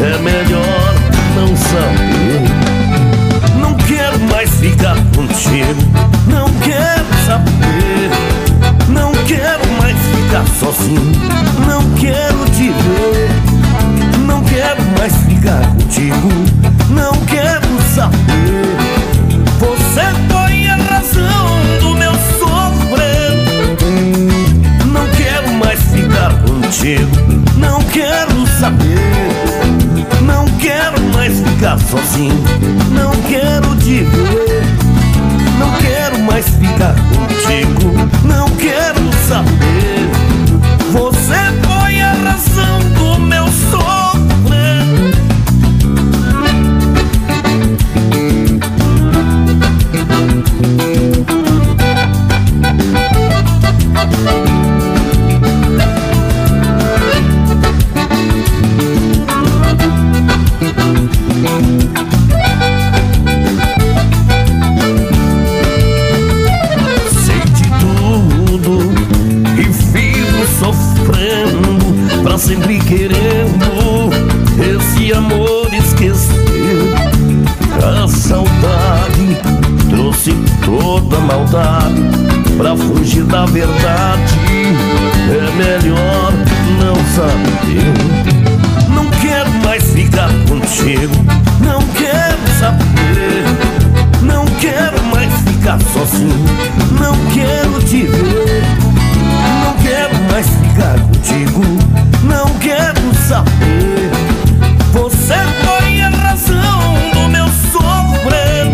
É 0.00 0.18
melhor 0.22 0.94
não 1.36 1.54
saber. 1.56 2.48
Não 3.60 3.74
quero 3.74 4.18
mais 4.32 4.50
ficar 4.54 4.96
contigo 5.14 6.08
não 6.26 6.48
quero 6.60 7.04
saber. 7.26 8.10
Não 8.88 9.12
quero 9.26 9.70
mais 9.78 9.96
ficar 9.98 10.46
sozinho 10.58 11.12
não 11.66 11.82
quero 11.96 12.44
te 12.50 12.70
ver 12.70 13.27
ficar 15.48 15.66
contigo 15.72 16.28
não 16.90 17.12
quero 17.24 17.66
saber 17.94 19.08
você 19.58 20.02
foi 20.30 20.66
a 20.68 20.76
razão 20.76 21.58
do 21.80 21.94
meu 21.96 22.12
sofrer. 22.38 23.32
Não 24.86 25.06
quero 25.16 25.52
mais 25.54 25.80
ficar 25.80 26.32
contigo. 26.42 27.10
Não 27.56 27.82
quero 27.82 28.46
saber. 28.60 28.98
Não 30.22 30.44
quero 30.60 31.00
mais 31.12 31.40
ficar 31.40 31.78
sozinho. 31.80 32.44
Não 32.92 33.10
quero 33.28 33.74
te 33.76 34.04
ver. 34.04 34.62
Não 35.58 35.72
quero 35.80 36.18
mais 36.20 36.46
ficar 36.48 36.94
contigo. 36.94 37.92
Não 38.24 38.48
quero 38.50 39.00
saber. 39.26 40.08
Você 40.92 41.52
foi 41.66 42.00
a 42.00 42.12
razão 42.12 42.78
do 42.94 43.18
meu 43.18 43.46
sofrer. 43.46 44.07
Sempre 72.48 72.78
querendo 72.78 74.08
esse 74.58 75.12
amor 75.12 75.68
esquecer. 75.74 76.34
A 77.76 78.08
saudade 78.08 79.36
trouxe 79.90 80.32
toda 80.64 81.18
a 81.18 81.20
maldade 81.20 82.00
pra 82.56 82.74
fugir 82.74 83.24
da 83.24 83.44
verdade. 83.44 84.34
É 85.28 85.50
melhor 85.56 86.32
não 86.80 86.96
saber. 87.14 87.92
Não 88.94 89.04
quero 89.20 89.50
mais 89.62 89.84
ficar 89.92 90.30
contigo, 90.48 91.14
não 91.60 91.82
quero 91.88 92.38
saber. 92.58 93.44
Não 94.22 94.46
quero 94.58 95.02
mais 95.12 95.30
ficar 95.42 95.78
sozinho, 95.92 96.46
não 96.98 97.14
quero 97.34 97.82
te 97.82 98.06
ver. 98.06 98.62
Não 99.64 99.74
quero 99.82 100.14
mais 100.32 100.46
ficar 100.46 100.98
contigo, 101.00 101.67
saber. 103.28 104.10
Você 104.92 105.34
foi 105.62 106.00
a 106.00 106.08
razão 106.08 106.94
do 107.12 107.28
meu 107.28 107.44
sofrer. 107.70 108.64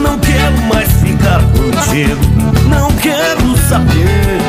Não 0.00 0.18
quero 0.18 0.56
mais 0.72 0.90
ficar 0.92 1.42
contigo, 1.52 2.18
não 2.66 2.90
quero 2.92 3.56
saber. 3.68 4.40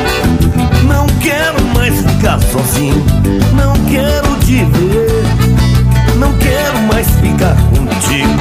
Não 0.88 1.06
quero 1.20 1.62
mais 1.74 1.94
ficar 2.00 2.40
sozinho, 2.40 3.04
não 3.52 3.74
quero 3.90 4.36
te 4.38 4.64
ver. 4.64 6.16
Não 6.16 6.32
quero 6.38 6.80
mais 6.90 7.06
ficar 7.20 7.54
contigo, 7.76 8.35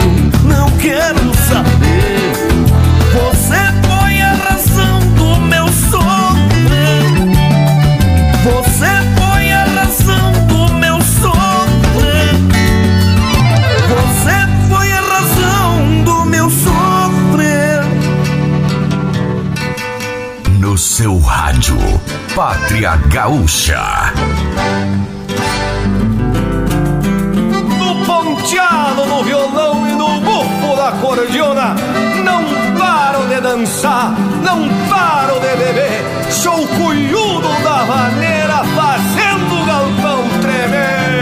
Pátria 22.36 22.98
Gaúcha. 23.08 24.12
No 27.80 28.06
ponteado 28.06 29.06
no 29.06 29.24
violão 29.24 29.88
e 29.88 29.94
no 29.94 30.20
bufo 30.20 30.76
da 30.76 30.92
cordiona 31.00 31.76
Não 32.26 32.44
paro 32.78 33.26
de 33.30 33.40
dançar, 33.40 34.14
não 34.44 34.68
paro 34.90 35.40
de 35.40 35.56
beber 35.56 36.04
Sou 36.30 36.68
cunhudo 36.68 37.48
da 37.64 37.86
maneira 37.86 38.66
fazendo 38.76 39.62
o 39.62 39.66
galpão 39.66 40.28
tremer 40.42 41.16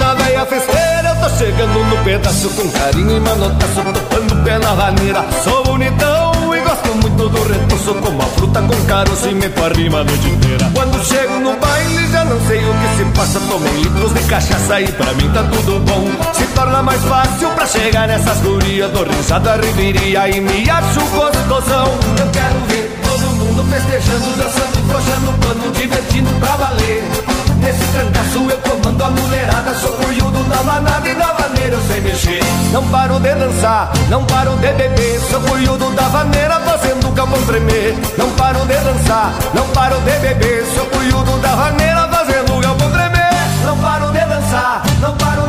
China 0.00 0.14
velha 0.14 0.46
festeira, 0.46 1.08
eu 1.10 1.16
tô 1.16 1.36
chegando 1.36 1.84
no 1.84 2.04
pedaço 2.04 2.48
com 2.50 2.70
carinho 2.70 3.18
e 3.18 3.20
manotaço, 3.20 3.82
tocando 3.92 4.32
o 4.32 4.44
pé 4.44 4.58
na 4.58 4.72
vaneira. 4.72 5.22
Sou 5.44 5.62
bonitão 5.62 6.54
e 6.56 6.60
gosto 6.60 6.88
muito 7.02 7.28
do 7.28 7.42
retoço, 7.42 7.94
como 7.96 8.22
a 8.22 8.24
fruta 8.24 8.62
com 8.62 8.86
caroço 8.86 9.28
e 9.28 9.34
meto 9.34 9.62
a 9.62 9.68
rima 9.68 10.00
a 10.00 10.04
noite 10.04 10.26
inteira. 10.26 10.70
Quando 10.72 11.04
chego 11.04 11.40
no 11.40 11.54
baile, 11.58 12.08
já 12.10 12.24
não 12.24 12.40
sei 12.46 12.64
o 12.64 12.72
que 12.72 12.96
se 12.96 13.04
passa. 13.18 13.40
Tomei 13.40 13.72
litros 13.74 14.14
de 14.14 14.20
cachaça 14.20 14.80
e 14.80 14.90
pra 14.90 15.12
mim 15.12 15.30
tá 15.34 15.42
tudo 15.42 15.80
bom. 15.80 16.08
Se 16.32 16.46
torna 16.54 16.82
mais 16.82 17.02
fácil 17.02 17.50
pra 17.50 17.66
chegar 17.66 18.08
nessas 18.08 18.38
gurias, 18.38 18.90
dou 18.92 19.04
risada, 19.04 19.56
riveria 19.56 20.30
e 20.30 20.40
me 20.40 20.70
acho 20.70 21.00
gostosão. 21.10 21.88
Eu 22.18 22.30
quero 22.32 22.58
ver 22.68 23.00
todo 23.04 23.34
mundo 23.36 23.64
festejando, 23.70 24.34
dançando, 24.34 24.88
flochando 24.88 25.32
pano, 25.40 25.72
divertindo 25.72 26.30
pra 26.40 26.56
valer. 26.56 27.49
Nesse 27.60 27.84
trancaço 27.92 28.50
eu 28.50 28.58
comando 28.58 29.04
a 29.04 29.10
mulherada 29.10 29.74
Sou 29.74 29.92
cunhudo 29.92 30.42
da 30.44 30.62
manada 30.62 31.08
e 31.08 31.14
da 31.14 31.32
vaneira 31.32 31.76
eu 31.76 31.82
sei 31.86 32.00
mexer. 32.00 32.40
Não 32.72 32.86
paro 32.88 33.20
de 33.20 33.34
dançar, 33.34 33.92
não 34.08 34.24
paro 34.24 34.56
de 34.56 34.72
beber 34.72 35.20
Sou 35.30 35.40
cunhudo 35.42 35.90
da 35.92 36.08
vaneira 36.08 36.60
fazendo 36.60 37.08
o 37.08 37.12
capão 37.12 37.42
tremer. 37.42 37.96
Não 38.16 38.30
paro 38.32 38.60
de 38.60 38.74
dançar, 38.74 39.32
não 39.54 39.66
paro 39.68 40.00
de 40.00 40.18
beber 40.18 40.64
Sou 40.74 40.86
cunhudo 40.86 41.38
da 41.40 41.54
vaneira 41.54 42.08
fazendo 42.08 42.56
o 42.56 42.60
galpão 42.60 42.90
tremer. 42.90 43.30
Não 43.64 43.78
paro 43.78 44.06
de 44.10 44.20
dançar, 44.20 44.82
não 45.00 45.16
paro 45.16 45.39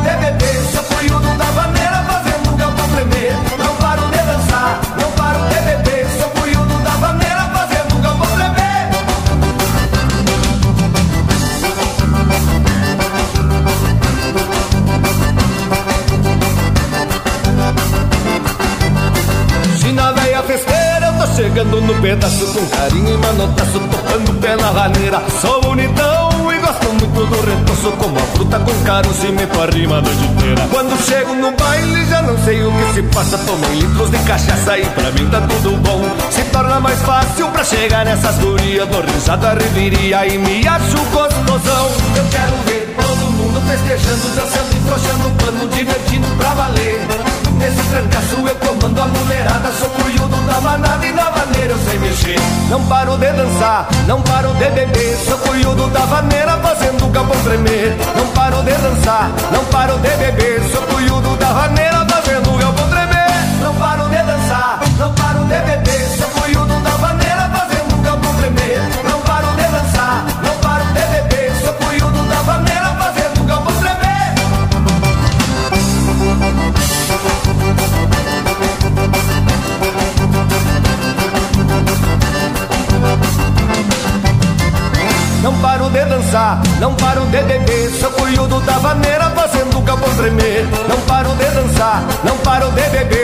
chegando 21.34 21.80
no 21.80 21.94
pedaço 22.00 22.46
com 22.52 22.66
carinho 22.66 23.14
e 23.14 23.16
manotaço, 23.16 23.80
tocando 23.90 24.40
pé 24.40 24.56
na 24.56 24.70
vaneira. 24.70 25.22
Sou 25.40 25.60
bonitão 25.62 26.52
e 26.52 26.58
gosto 26.58 26.88
muito 26.88 27.26
do 27.26 27.40
retoço, 27.40 27.90
como 27.98 28.18
a 28.18 28.22
fruta 28.22 28.58
com 28.58 28.84
caroço 28.84 29.26
e 29.26 29.32
meto 29.32 29.60
a 29.60 29.66
rima 29.66 29.98
a 29.98 30.02
noite 30.02 30.24
inteira. 30.24 30.68
Quando 30.70 31.04
chego 31.04 31.34
no 31.34 31.50
baile, 31.52 32.06
já 32.06 32.22
não 32.22 32.36
sei 32.44 32.62
o 32.62 32.70
que 32.70 32.94
se 32.94 33.02
passa. 33.14 33.38
Tomei 33.38 33.80
litros 33.80 34.10
de 34.10 34.18
cachaça 34.18 34.78
e 34.78 34.84
pra 34.86 35.10
mim 35.12 35.28
tá 35.30 35.40
tudo 35.40 35.76
bom. 35.78 36.02
Se 36.30 36.42
torna 36.44 36.80
mais 36.80 37.00
fácil 37.02 37.48
pra 37.48 37.64
chegar 37.64 38.04
nessas 38.04 38.36
gurias, 38.36 38.88
dou 38.88 39.02
risada, 39.02 39.54
riveria 39.54 40.26
e 40.26 40.38
me 40.38 40.66
acho 40.66 40.98
gostosão. 41.12 41.90
Eu 42.16 42.24
quero 42.30 42.56
ver 42.66 42.94
festejando, 43.72 44.28
dançando 44.36 44.76
e 44.76 44.80
frouxando 44.86 45.28
o 45.28 45.30
pano, 45.32 45.68
divertindo 45.68 46.26
pra 46.36 46.50
valer. 46.54 47.00
Nesse 47.58 47.82
trancaço 47.88 48.36
eu 48.46 48.54
comando 48.56 49.00
a 49.00 49.06
mulherada 49.06 49.72
Sou 49.78 49.88
cunhudo 49.90 50.36
da 50.46 50.60
manada 50.60 51.06
e 51.06 51.12
na 51.12 51.30
vaneira 51.30 51.72
eu 51.72 51.78
sei 51.78 51.98
mexer. 51.98 52.36
Não 52.68 52.84
paro 52.86 53.16
de 53.16 53.32
dançar, 53.32 53.88
não 54.06 54.20
paro 54.22 54.52
de 54.54 54.68
beber 54.70 55.16
Sou 55.26 55.38
cunhudo 55.38 55.88
da 55.88 56.00
vaneira 56.00 56.58
fazendo 56.58 57.06
o 57.06 57.10
capão 57.10 57.38
tremer. 57.44 57.96
Não 58.16 58.26
paro 58.28 58.62
de 58.62 58.72
dançar, 58.72 59.30
não 59.52 59.64
paro 59.66 59.98
de 59.98 60.10
beber 60.16 60.62
Sou 60.70 60.82
cunhudo 60.82 61.36
da 61.36 61.52
vaneira 61.52 62.06
fazendo 62.10 62.54
o 62.54 62.58
galpão 62.58 62.88
tremer. 62.88 63.62
Não 63.62 63.74
paro 63.74 64.08
de 64.08 64.22
dançar, 64.22 64.80
não 64.98 65.12
paro 65.14 65.44
de 65.44 65.60
beber 65.60 65.91
dançar, 91.82 92.02
não 92.24 92.38
paro 92.38 92.70
de 92.70 92.88
beber 92.90 93.21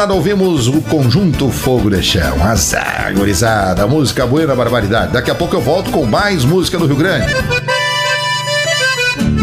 gurizada, 0.00 0.14
ouvimos 0.14 0.66
o 0.66 0.80
conjunto 0.82 1.50
Fogo 1.50 1.90
de 1.90 2.02
Chão. 2.02 2.42
Azar, 2.42 3.12
gurizada. 3.14 3.86
Música 3.86 4.26
buena, 4.26 4.54
barbaridade. 4.54 5.12
Daqui 5.12 5.30
a 5.30 5.34
pouco 5.34 5.56
eu 5.56 5.60
volto 5.60 5.90
com 5.90 6.06
mais 6.06 6.44
música 6.44 6.78
do 6.78 6.86
Rio 6.86 6.96
Grande. 6.96 7.34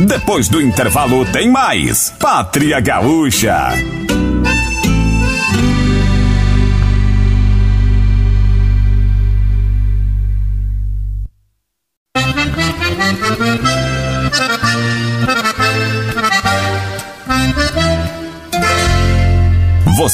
Depois 0.07 0.47
do 0.47 0.61
intervalo 0.61 1.25
tem 1.25 1.49
mais. 1.49 2.11
Pátria 2.17 2.79
Gaúcha. 2.79 3.73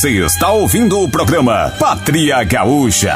Você 0.03 0.19
está 0.25 0.51
ouvindo 0.51 0.99
o 0.99 1.07
programa 1.07 1.73
Pátria 1.79 2.43
Gaúcha. 2.43 3.15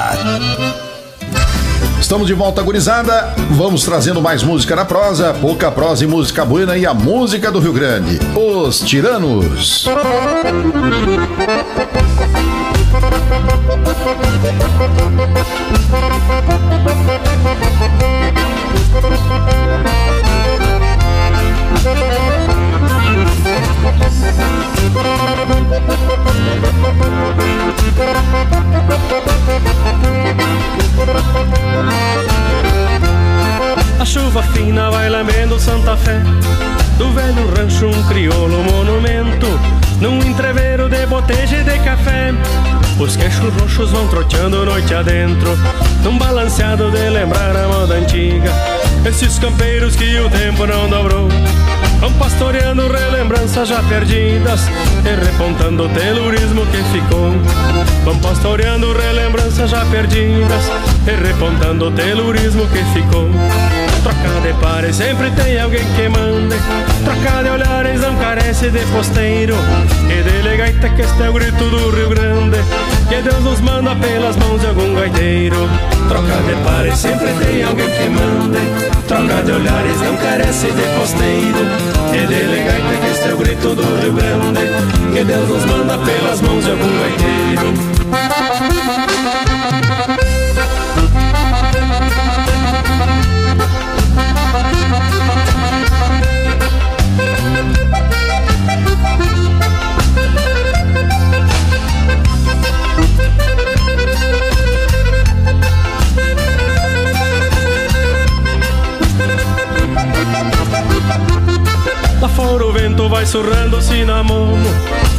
Estamos 2.00 2.28
de 2.28 2.34
volta, 2.34 2.62
gurizada. 2.64 3.36
Vamos 3.52 3.84
trazendo 3.84 4.22
mais 4.22 4.42
música 4.42 4.74
na 4.74 4.86
prosa, 4.86 5.34
pouca 5.34 5.70
prosa 5.70 6.06
e 6.06 6.08
música 6.08 6.46
buena 6.46 6.78
e 6.78 6.86
a 6.86 6.94
música 6.94 7.52
do 7.52 7.60
Rio 7.60 7.74
Grande. 7.74 8.18
Os 8.34 8.80
Tiranos. 8.80 9.86
Troteando 44.48 44.66
noite 44.66 44.94
adentro 44.94 45.58
Num 46.04 46.18
balanceado 46.18 46.90
de 46.92 47.10
lembrar 47.10 47.56
a 47.56 47.68
moda 47.68 47.96
antiga. 47.96 48.52
Esses 49.06 49.38
campeiros 49.40 49.96
que 49.96 50.20
o 50.20 50.30
tempo 50.30 50.66
não 50.66 50.90
dobrou 50.90 51.28
Vão 52.00 52.14
pastoreando 52.14 52.88
relembranças 52.88 53.68
já 53.68 53.82
perdidas 53.84 54.68
E 55.06 55.26
repontando 55.26 55.86
o 55.86 55.90
telurismo 55.90 56.66
que 56.68 56.78
ficou. 56.92 57.32
Vão 58.06 58.18
pastoreando 58.20 58.94
relembranças 58.94 59.70
já 59.70 59.84
perdidas 59.86 60.64
E 61.08 61.28
repontando 61.28 61.88
o 61.88 61.92
telurismo 61.92 62.68
que 62.68 62.84
ficou. 62.94 63.30
Troca 64.04 64.42
de 64.42 64.54
pares, 64.62 64.96
sempre 64.96 65.32
tem 65.32 65.60
alguém 65.60 65.84
que 65.96 66.08
mande. 66.08 66.56
Troca 67.04 67.44
de 67.44 67.50
olhares, 67.50 68.00
não 68.00 68.16
carece 68.16 68.70
de 68.70 68.86
posteiro. 68.86 69.56
E 70.10 70.24
de 70.24 70.58
gaita 70.58 70.90
que 70.90 71.02
este 71.02 71.24
é 71.24 71.30
o 71.30 71.34
grito 71.34 71.70
do 71.70 71.90
Rio 71.90 72.10
Grande 72.10 72.58
Que 73.10 73.22
Deus 73.22 73.42
nos 73.44 73.62
manda 73.62 73.96
pelas 73.96 74.36
mãos 74.36 74.60
de 74.60 74.68
algum 74.68 74.94
gaiteiro. 74.94 75.70
Troca 76.10 76.38
de 76.44 76.64
pares, 76.64 76.98
sempre 76.98 77.28
tem 77.40 77.64
alguém 77.64 77.90
que 77.90 78.10
mande. 78.10 78.60
Troca 79.08 79.44
de 79.44 79.52
olhares, 79.52 80.02
não 80.02 80.18
carece 80.18 80.68
de 80.68 81.00
posteiro. 81.00 81.60
E 82.14 82.28
de 82.28 82.64
gaita 82.64 82.98
que 83.02 83.12
este 83.12 83.30
é 83.30 83.34
o 83.34 83.38
grito 83.38 83.76
do 83.76 84.02
Rio 84.02 84.14
Grande. 84.14 85.14
Que 85.14 85.24
Deus 85.24 85.48
nos 85.48 85.66
manda 85.66 85.98
pelas 85.98 86.42
mãos 86.42 86.64
de 86.64 86.72
algum 86.72 87.00
gaiteiro 87.00 88.47
o 113.08 113.10
vai 113.10 113.26
surrando 113.26 113.82
cinamomo 113.82 114.68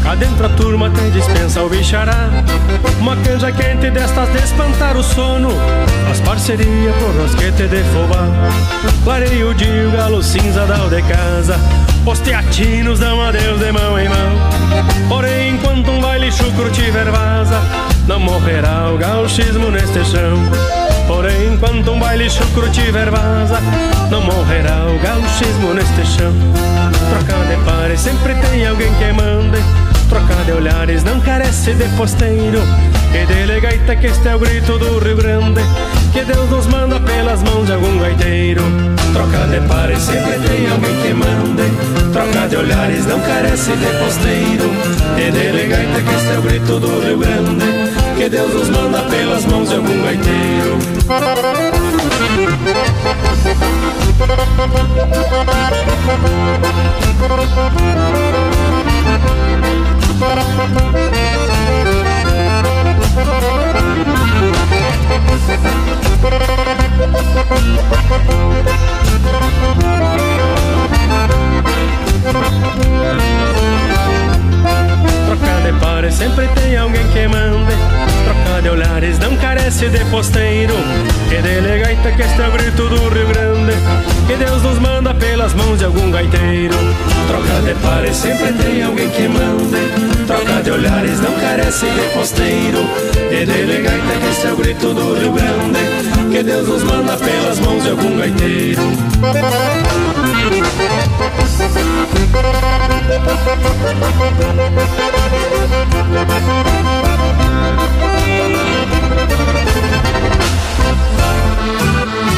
Cá 0.03 0.15
dentro 0.15 0.45
a 0.45 0.49
turma 0.51 0.91
tem 0.91 1.11
dispensa 1.11 1.63
o 1.63 1.69
bichará. 1.69 2.29
Uma 3.01 3.17
canja 3.17 3.51
quente 3.51 3.91
destas 3.91 4.31
de 4.33 4.39
espantar 4.39 4.97
o 4.97 5.03
sono. 5.03 5.51
Faz 6.07 6.21
parceria 6.21 6.93
pro 6.93 7.23
rosquete 7.23 7.67
de 7.69 7.83
fubá. 7.85 8.27
Clareio 9.05 9.55
de 9.55 9.87
o 9.87 9.91
galo 9.91 10.23
cinza 10.23 10.67
da 10.67 10.77
de 10.87 11.03
casa. 11.03 11.57
Os 12.07 12.21
teatinos 12.21 13.01
dão 13.01 13.21
adeus 13.23 13.59
de 13.59 13.73
mão 13.73 13.99
em 13.99 14.09
mão. 14.09 15.09
Porém 15.09 15.55
enquanto 15.55 15.91
um 15.91 16.01
baile 16.01 16.31
chucro 16.31 16.71
tiver 16.71 17.11
vaza 17.11 17.61
Não 18.07 18.21
morrerá 18.21 18.91
o 18.93 18.99
gauchismo 18.99 19.71
neste 19.71 20.05
chão 20.05 20.88
Porém, 21.09 21.55
enquanto 21.55 21.91
um 21.91 21.99
baile 21.99 22.29
chucro 22.29 22.71
tiver 22.71 23.11
vaza, 23.11 23.59
não 24.11 24.21
morrerá 24.21 24.87
o 24.87 24.99
gauchismo 24.99 25.73
neste 25.73 26.07
chão. 26.07 26.33
Troca 27.09 27.45
de 27.47 27.57
pares, 27.65 28.01
sempre 28.01 28.35
tem 28.35 28.67
alguém 28.67 28.93
que 28.95 29.13
mande. 29.13 29.59
Troca 30.11 30.45
de 30.45 30.53
olhares, 30.53 31.03
não 31.05 31.19
carece 31.21 31.73
de 31.73 31.85
posteiro. 31.97 32.61
E 33.15 33.25
de 33.25 33.61
gaita 33.61 33.97
que 33.97 34.07
este 34.07 34.29
é 34.29 34.37
o 34.37 34.39
grito 34.39 34.79
do 34.79 34.99
Rio 34.99 35.17
Grande. 35.17 35.63
Que 36.13 36.25
Deus 36.25 36.51
nos 36.51 36.67
manda 36.67 37.01
pelas 37.01 37.43
mãos 37.43 37.67
de 37.67 37.73
algum 37.73 37.99
gaiteiro. 37.99 38.63
Troca 39.15 39.47
de 39.47 39.67
pares, 39.67 40.03
sempre 40.03 40.39
tem 40.47 40.71
alguém 40.71 40.95
que 41.03 41.15
mande. 41.15 42.13
Troca 42.13 42.49
de 42.49 42.57
olhares, 42.57 43.07
não 43.07 43.19
carece 43.21 43.73
de 43.73 43.87
posteiro. 43.99 44.71
E 45.17 45.31
de 45.31 45.69
gaita 45.69 46.03
que 46.03 46.15
este 46.15 46.33
é 46.35 46.39
o 46.39 46.43
grito 46.43 46.79
do 46.79 47.01
Rio 47.01 47.19
Grande. 47.19 47.88
Que 48.19 48.29
Deus 48.29 48.53
nos 48.53 48.69
manda 48.71 49.01
pelas 49.05 49.47
mãos 49.47 49.69
de 49.69 49.77
algum 49.77 50.03
gaiteiro. 50.03 50.77
Trocar 75.27 75.61
de 75.63 75.73
pares, 75.81 76.15
sempre 76.15 76.49
tem 76.49 76.77
alguém 76.77 77.07
que 77.09 77.29
mande. 77.29 77.73
Trocar 78.25 78.63
de 78.63 78.69
olhares, 78.69 79.19
não 79.19 79.37
carece 79.37 79.89
de 79.89 80.05
posteiro. 80.07 80.75
Que 81.29 81.43
de 81.43 81.79
gaita 81.79 82.13
que 82.13 82.23
este 82.23 82.41
é 82.41 82.49
o 82.49 82.53
grito 82.53 82.89
do 82.89 83.09
Rio 83.09 83.29
Grande. 83.29 83.73
Que 84.27 84.37
Deus 84.37 84.63
nos 84.63 84.79
manda 84.79 85.15
pelas 85.15 85.55
mãos 85.55 85.79
de 85.79 85.85
algum 85.85 86.11
gaiteiro. 86.11 86.75
Trocar 87.27 87.63
de 87.63 87.75
pares, 87.83 88.17
sempre 88.17 88.53
tem 88.55 88.83
alguém 88.83 89.09
que 89.11 89.29
mande. 89.29 90.27
Trocar 90.27 90.63
de 90.63 90.71
olhares, 90.71 91.21
não 91.21 91.33
carece 91.41 91.87
de 91.87 92.15
posteiro. 92.15 92.85
Que 93.29 93.47
de 93.47 93.83
gaita 93.83 94.21
que 94.21 94.31
este 94.31 94.47
é 94.47 94.53
o 94.53 94.57
grito 94.57 94.95
do 94.95 95.15
Rio 95.19 95.33
Grande. 95.33 96.31
Que 96.31 96.43
Deus 96.43 96.69
nos 96.69 96.83
manda 96.85 97.17
pelas 97.17 97.61
mãos 97.61 97.83
de 97.83 97.91
algum 97.91 98.17
gaiteiro 98.17 98.83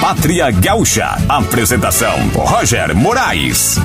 Pátria 0.01 0.51
Gaúcha. 0.53 1.16
Apresentação: 1.29 2.16
Roger 2.35 2.95
Moraes. 2.95 3.79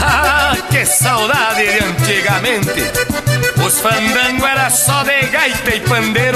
Ah, 0.00 0.56
que 0.70 0.86
saudade 0.86 1.66
de 1.66 1.84
antigamente! 1.84 2.90
Os 3.64 3.80
fandango 3.80 4.46
era 4.46 4.70
só 4.70 5.02
de 5.02 5.26
gaita 5.26 5.74
e 5.74 5.80
pandeiro, 5.80 6.31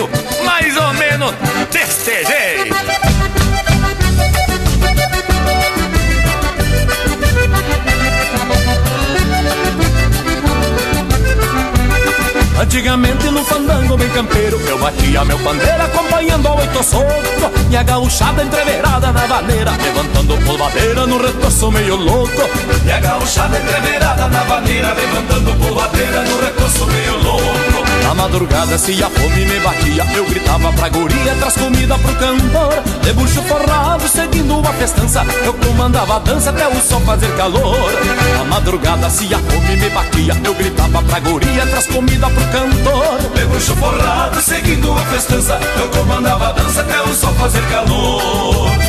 campeiro. 14.16 14.58
Eu 14.66 14.78
batia 14.78 15.24
meu 15.26 15.38
pandeiro 15.40 15.82
acompanhando 15.82 16.48
ao 16.48 16.58
oito 16.58 16.82
soco 16.82 17.06
Minha 17.68 17.82
gauchada 17.82 18.42
entreverada 18.42 19.12
na 19.12 19.26
vaneira 19.26 19.72
Levantando 19.72 20.38
polvadeira 20.38 21.06
no 21.06 21.18
retorço 21.18 21.70
meio 21.70 21.96
louco. 21.96 22.42
Minha 22.82 22.98
gauchada 22.98 23.58
entreverada 23.58 24.28
na 24.28 24.42
vaneira 24.44 24.94
Levantando 24.94 25.54
polvadeira 25.56 26.22
no 26.22 26.40
retorço 26.40 26.86
meio 26.86 27.22
louco. 27.22 27.86
Na 28.04 28.14
madrugada 28.14 28.78
se 28.78 29.02
a 29.02 29.10
fome 29.10 29.44
me 29.44 29.60
batia 29.60 30.06
Eu 30.14 30.24
gritava 30.24 30.72
pra 30.72 30.88
guria, 30.88 31.34
traz 31.38 31.54
comida 31.54 31.98
pro 31.98 32.14
cantor. 32.14 32.82
De 33.02 33.12
bucho 33.12 33.42
forrado, 33.42 34.08
seguindo 34.08 34.58
uma 34.58 34.72
festança 34.72 35.26
Eu 35.44 35.52
comandava 35.76 36.16
a 36.16 36.18
dança 36.20 36.50
até 36.50 36.66
o 36.66 36.80
sol 36.80 37.00
fazer 37.02 37.30
calor. 37.36 37.92
Na 38.38 38.44
madrugada 38.44 39.10
se 39.10 39.32
a 39.34 39.38
fome 39.38 39.76
me 39.76 39.90
batia 39.90 40.32
Eu 40.42 40.54
gritava 40.54 41.02
pra 41.02 41.20
guria, 41.20 41.66
traz 41.66 41.86
comida 41.86 42.28
pro 42.30 42.44
cantor. 42.46 43.46
Bucho 43.48 43.76
forrado, 43.76 44.40
seguindo 44.40 44.92
a 44.92 45.00
festança 45.06 45.60
Eu 45.78 45.88
comandava 45.90 46.52
dança 46.54 46.80
até 46.80 47.00
o 47.02 47.14
sol 47.14 47.32
fazer 47.34 47.62
calor 47.68 48.85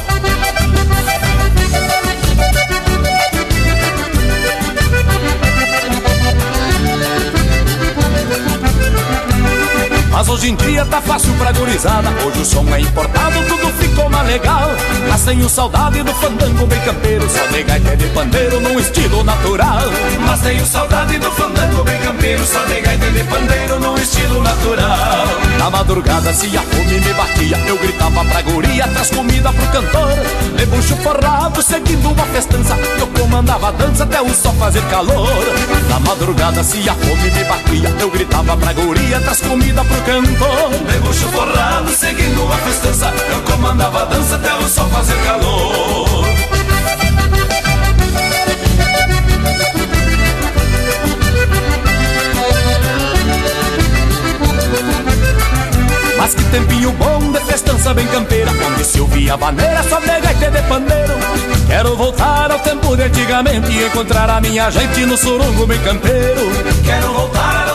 Mas 10.17 10.27
hoje 10.29 10.49
em 10.49 10.55
dia 10.55 10.83
tá 10.83 10.99
fácil 10.99 11.31
pra 11.35 11.51
gurizada. 11.51 12.09
Hoje 12.25 12.41
o 12.41 12.45
som 12.45 12.65
é 12.73 12.81
importado, 12.81 13.35
tudo 13.47 13.71
ficou 13.73 14.09
mais 14.09 14.27
legal. 14.27 14.67
Mas 15.07 15.23
tenho 15.23 15.47
saudade 15.47 16.01
do 16.01 16.11
fandango 16.15 16.65
bem 16.65 16.79
campeiro. 16.79 17.29
Só 17.29 17.45
de 17.45 17.61
gaita 17.61 17.95
de 17.95 18.07
pandeiro 18.07 18.59
num 18.59 18.79
estilo 18.79 19.23
natural. 19.23 19.83
Mas 20.25 20.41
tenho 20.41 20.65
saudade 20.65 21.19
do 21.19 21.31
fandango 21.33 21.83
bem 21.83 21.99
campeiro. 21.99 22.43
Só 22.47 22.65
de 22.65 22.81
gaita 22.81 23.11
de 23.11 23.23
pandeiro 23.25 23.79
num 23.79 23.95
estilo 23.95 24.41
natural 24.41 25.36
Na 25.57 25.69
madrugada 25.69 26.33
se 26.33 26.55
a 26.57 26.61
fome 26.61 26.99
me 26.99 27.13
batia 27.13 27.57
Eu 27.67 27.77
gritava 27.77 28.23
pra 28.25 28.41
guria, 28.41 28.87
traz 28.87 29.09
comida 29.09 29.51
pro 29.51 29.67
cantor. 29.67 30.09
De 30.55 30.65
bucho 30.67 30.95
forrado, 30.97 31.61
seguindo 31.61 32.09
uma 32.09 32.25
festança 32.25 32.77
Eu 32.99 33.07
comandava 33.07 33.69
a 33.69 33.71
dança 33.71 34.03
até 34.03 34.21
o 34.21 34.33
sol 34.33 34.53
fazer 34.53 34.83
calor. 34.83 35.27
Na 35.89 35.99
madrugada 35.99 36.63
se 36.63 36.87
a 36.87 36.93
fome 36.93 37.31
me 37.31 37.43
batia 37.43 37.95
Eu 37.99 38.11
gritava 38.11 38.55
pra 38.55 38.73
guria, 38.73 39.19
traz 39.19 39.41
comida 39.41 39.83
pro 39.83 40.01
cantor. 40.01 40.91
De 40.91 40.99
bucho 40.99 41.27
forrado, 41.29 41.89
seguindo 41.91 42.43
uma 42.43 42.57
festança 42.57 43.13
Eu 43.31 43.41
comandava 43.41 44.03
a 44.03 44.05
dança 44.05 44.35
até 44.35 44.53
o 44.55 44.67
sol 44.67 44.87
fazer 44.89 45.17
calor 45.23 46.26
Mas 56.27 56.35
que 56.35 56.43
tempinho 56.51 56.91
bom 56.91 57.31
de 57.31 57.39
festança 57.39 57.93
bem 57.93 58.05
campeira 58.07 58.51
Onde 58.51 58.83
se 58.83 58.99
ouvia 58.99 59.37
vaneira 59.37 59.81
só 59.83 59.97
de 60.01 60.07
gaita 60.07 60.51
de 60.51 60.61
pandeiro. 60.63 61.13
Quero 61.67 61.95
voltar 61.95 62.51
ao 62.51 62.59
tempo 62.59 62.97
de 62.97 63.03
antigamente 63.03 63.71
E 63.71 63.85
encontrar 63.85 64.29
a 64.29 64.41
minha 64.41 64.69
gente 64.69 65.05
no 65.05 65.15
surungo 65.15 65.65
bem 65.65 65.79
campeiro. 65.79 66.41
Quero 66.83 67.13
voltar 67.13 67.66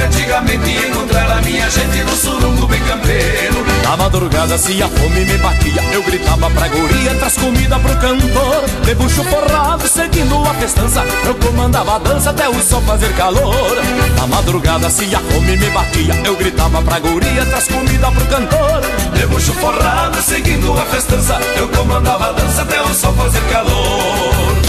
de 0.00 0.04
antigamente 0.04 0.70
encontrar 0.86 1.30
a 1.30 1.42
minha 1.42 1.68
gente 1.68 2.02
no 2.04 2.16
surungo 2.16 2.66
bem 2.66 2.80
campeiro. 2.84 3.64
Na 3.84 3.96
madrugada 3.96 4.56
se 4.56 4.82
a 4.82 4.88
fome 4.88 5.24
me 5.24 5.36
batia 5.38 5.82
Eu 5.92 6.02
gritava 6.02 6.48
pra 6.50 6.68
guria, 6.68 7.14
traz 7.16 7.36
comida 7.36 7.78
pro 7.78 7.96
cantor. 7.96 8.64
De 8.84 8.94
bucho 8.94 9.24
forrado, 9.24 9.86
seguindo 9.88 10.42
a 10.48 10.54
festança 10.54 11.04
Eu 11.26 11.34
comandava 11.34 11.96
a 11.96 11.98
dança 11.98 12.30
até 12.30 12.48
o 12.48 12.62
sol 12.62 12.80
fazer 12.82 13.12
calor. 13.14 13.76
Na 14.16 14.26
madrugada 14.26 14.88
se 14.88 15.14
a 15.14 15.18
fome 15.18 15.56
me 15.56 15.70
batia 15.70 16.14
Eu 16.24 16.36
gritava 16.36 16.80
pra 16.82 16.98
guria, 16.98 17.44
traz 17.46 17.68
comida 17.68 18.10
pro 18.10 18.26
cantor. 18.26 18.80
De 19.14 19.26
bucho 19.26 19.52
forrado, 19.54 20.22
seguindo 20.22 20.72
a 20.78 20.86
festança 20.86 21.38
Eu 21.56 21.68
comandava 21.68 22.30
a 22.30 22.32
dança 22.32 22.62
até 22.62 22.80
o 22.80 22.94
sol 22.94 23.12
fazer 23.14 23.42
calor 23.50 24.60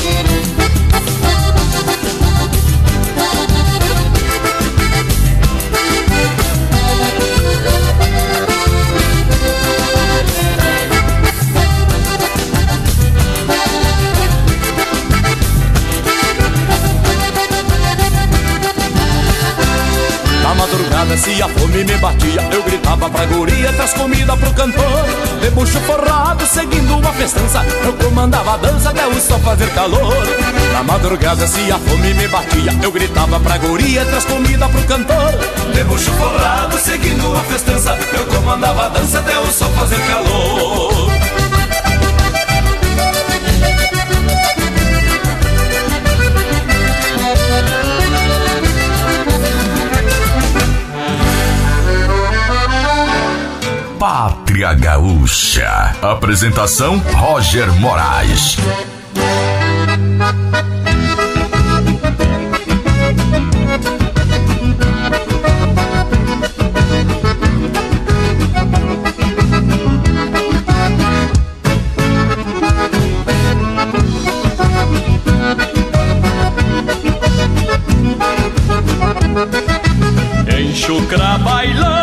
se 21.21 21.41
a 21.41 21.47
fome 21.47 21.83
me 21.83 21.97
batia 21.97 22.41
Eu 22.51 22.63
gritava 22.63 23.09
pra 23.09 23.25
guria, 23.25 23.71
traz 23.73 23.93
comida 23.93 24.35
pro 24.35 24.53
cantor. 24.53 25.05
De 25.39 25.49
bucho 25.51 25.79
forrado, 25.81 26.45
seguindo 26.45 26.97
uma 26.97 27.13
festança 27.13 27.63
Eu 27.85 27.93
comandava 27.93 28.55
a 28.55 28.57
dança 28.57 28.89
até 28.89 29.05
o 29.07 29.13
sol 29.21 29.39
fazer 29.39 29.69
calor. 29.73 30.23
Na 30.73 30.83
madrugada 30.83 31.45
se 31.47 31.71
a 31.71 31.77
fome 31.77 32.13
me 32.13 32.27
batia 32.27 32.73
Eu 32.81 32.91
gritava 32.91 33.39
pra 33.39 33.57
guria, 33.57 34.03
traz 34.05 34.25
comida 34.25 34.67
pro 34.67 34.81
cantor. 34.83 35.31
De 35.73 35.83
bucho 35.83 36.11
forrado, 36.11 36.77
seguindo 36.79 37.35
a 37.35 37.41
festança 37.41 37.97
Eu 38.13 38.25
comandava 38.25 38.87
a 38.87 38.89
dança 38.89 39.19
até 39.19 39.37
o 39.37 39.51
sol 39.51 39.69
fazer 39.69 40.01
calor 40.07 41.30
Pátria 54.01 54.73
Gaúcha. 54.73 55.95
Apresentação 56.01 56.97
Roger 57.13 57.71
Moraes. 57.73 58.57
Enxucra 80.59 81.37
bailanta 81.37 82.00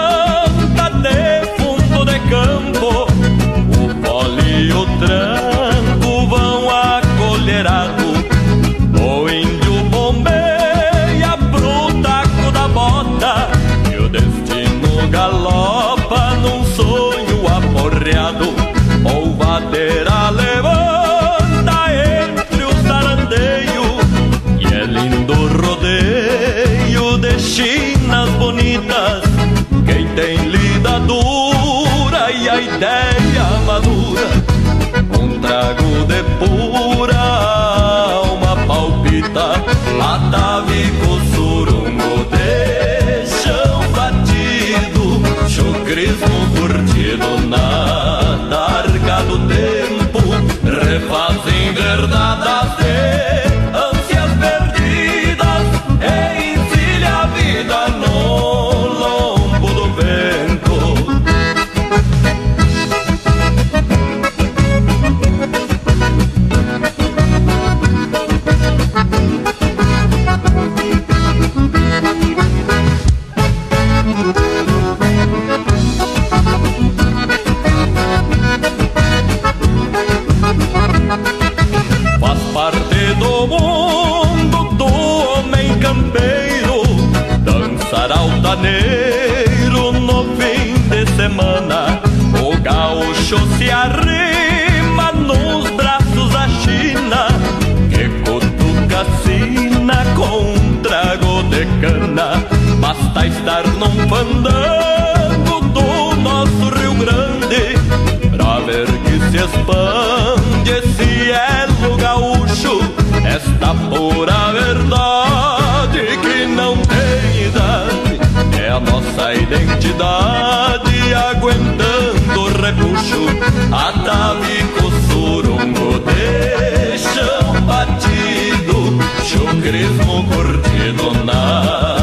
expande 109.49 110.71
esse 110.71 111.31
elo 111.31 111.97
gaúcho 111.97 112.81
Esta 113.25 113.75
pura 113.89 114.53
verdade 114.53 116.19
que 116.23 116.47
não 116.47 116.77
tem 116.77 117.47
idade 117.47 118.21
É 118.63 118.71
a 118.71 118.81
nossa 118.81 119.35
identidade 119.35 121.15
aguentando 121.15 122.41
o 122.41 122.49
repuxo 122.63 123.27
Atavico 123.73 124.91
surungo 125.11 125.99
de 126.01 126.99
chão 126.99 127.61
batido 127.63 128.99
Chucrismo 129.25 130.25
curtido 130.25 131.25
na 131.25 131.98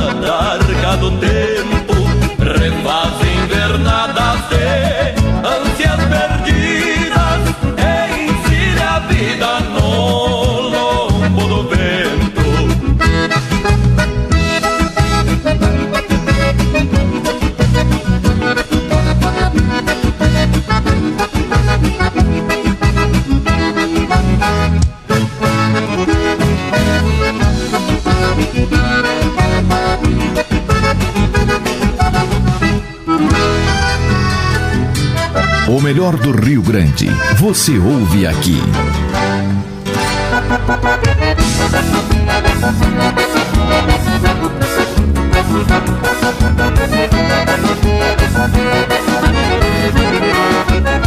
melhor 35.95 36.17
do 36.17 36.31
Rio 36.31 36.61
Grande. 36.61 37.07
Você 37.37 37.79
ouve 37.79 38.27
aqui. 38.27 38.61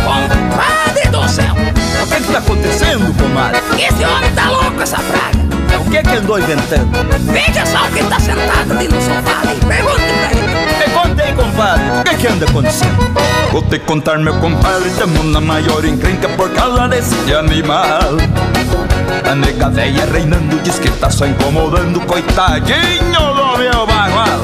Compadre 0.07 1.09
do 1.11 1.29
céu! 1.29 1.55
O 2.03 2.07
que 2.07 2.23
que 2.23 2.33
tá 2.33 2.39
acontecendo, 2.39 3.15
comadre? 3.19 3.61
Esse 3.77 4.05
homem 4.07 4.31
tá 4.33 4.49
louco, 4.49 4.81
essa 4.81 4.97
praga! 4.97 5.39
O 5.87 5.91
que 5.91 6.03
que 6.03 6.17
andou 6.17 6.39
inventando? 6.39 6.89
Veja 7.31 7.67
só 7.67 7.87
o 7.87 7.93
que 7.93 8.03
tá 8.05 8.19
sentado 8.19 8.73
ali 8.73 8.89
no 8.89 9.01
sofá 9.03 9.43
ali. 9.43 9.61
Pergunte 9.67 10.03
pra 10.15 10.31
ele. 10.31 10.79
Me 10.79 10.91
conta 10.95 11.23
aí, 11.23 11.33
compadre. 11.35 12.08
Que 12.19 12.27
anda 12.27 12.47
acontecendo? 12.47 12.97
Vou 13.53 13.63
te 13.63 13.79
contar, 13.79 14.19
meu 14.19 14.35
compadre, 14.41 14.91
tamo 14.99 15.23
na 15.23 15.41
maior 15.41 15.85
encrenca 15.85 16.29
por 16.31 16.51
causa 16.51 16.89
desse 16.89 17.33
animal. 17.33 18.17
A 19.31 19.35
nega 19.37 19.69
velha 19.71 20.05
reinando 20.07 20.61
diz 20.63 20.81
que 20.81 20.91
tá 20.91 21.09
só 21.11 21.27
incomodando, 21.27 22.01
coitadinho 22.01 23.35
do 23.35 23.59
meu 23.59 23.87
bagual. 23.87 24.41